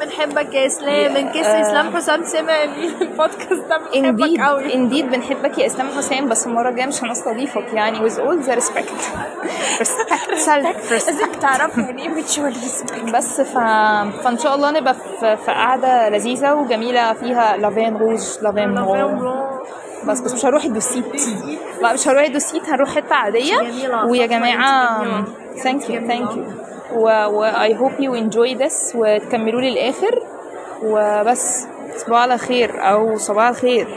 بنحبك 0.02 0.54
يا 0.54 0.66
إسلام. 0.66 1.16
in 1.16 1.30
case 1.30 1.46
آه. 1.46 1.62
إسلام 1.62 1.96
حسام 1.96 2.24
سمع 2.24 2.64
البودكاست 3.02 3.52
ده 3.70 3.78
بنحبك 3.78 4.38
indeed 4.38 4.42
قوي. 4.42 4.72
indeed 4.72 5.06
بنحبك 5.06 5.58
يا 5.58 5.66
إسلام 5.66 5.88
حسام 5.98 6.30
بس 6.30 6.48
المرة 6.48 6.70
الجاية 6.70 6.86
مش 6.88 7.04
هنستضيفك 7.04 7.74
يعني. 7.74 8.10
With 8.10 8.14
all 8.14 8.46
the 8.48 8.56
respect. 8.56 8.92
Respect. 9.82 10.36
Self 10.46 10.92
respect. 10.92 11.40
تعرفوا 11.42 11.84
يعني 11.84 12.02
إيه 12.02 12.10
mutualism 12.24 13.12
بس 13.16 13.42
ف... 13.42 13.58
فإن 14.24 14.38
شاء 14.38 14.56
الله 14.56 14.72
نبقى 14.72 14.94
في, 14.94 15.38
في 15.38 15.52
قعدة 15.52 16.10
لذيذة 16.10 16.54
وجميلة 16.54 17.14
فيها 17.14 17.58
la 17.58 17.69
vie 17.69 17.86
en 17.86 17.98
rouge 17.98 18.20
لافين 18.42 18.70
مون 18.70 19.40
بس 20.08 20.20
بس 20.22 20.34
مش 20.34 20.46
هروح 20.46 20.64
الدوسيت. 20.64 21.06
لا 21.82 21.94
مش 21.94 22.08
هروح 22.08 22.24
الدوسيت 22.24 22.70
هنروح 22.70 22.96
حتة 22.96 23.16
عادية. 23.16 23.56
ويا 24.08 24.26
جماعة. 24.26 25.04
Thank 25.64 25.90
you. 25.90 26.08
Thank 26.08 26.36
you 26.38 26.44
و 26.96 27.10
I 27.52 27.74
hope 27.74 28.00
you 28.00 28.12
enjoy 28.16 28.58
this 28.64 28.96
وتكملوا 28.96 29.62
لي 29.62 29.70
الآخر 29.70 30.20
وبس 30.84 31.68
صباح 31.98 32.22
على 32.22 32.38
خير 32.38 32.72
أو 32.92 33.18
صباح 33.18 33.48
الخير 33.48 33.88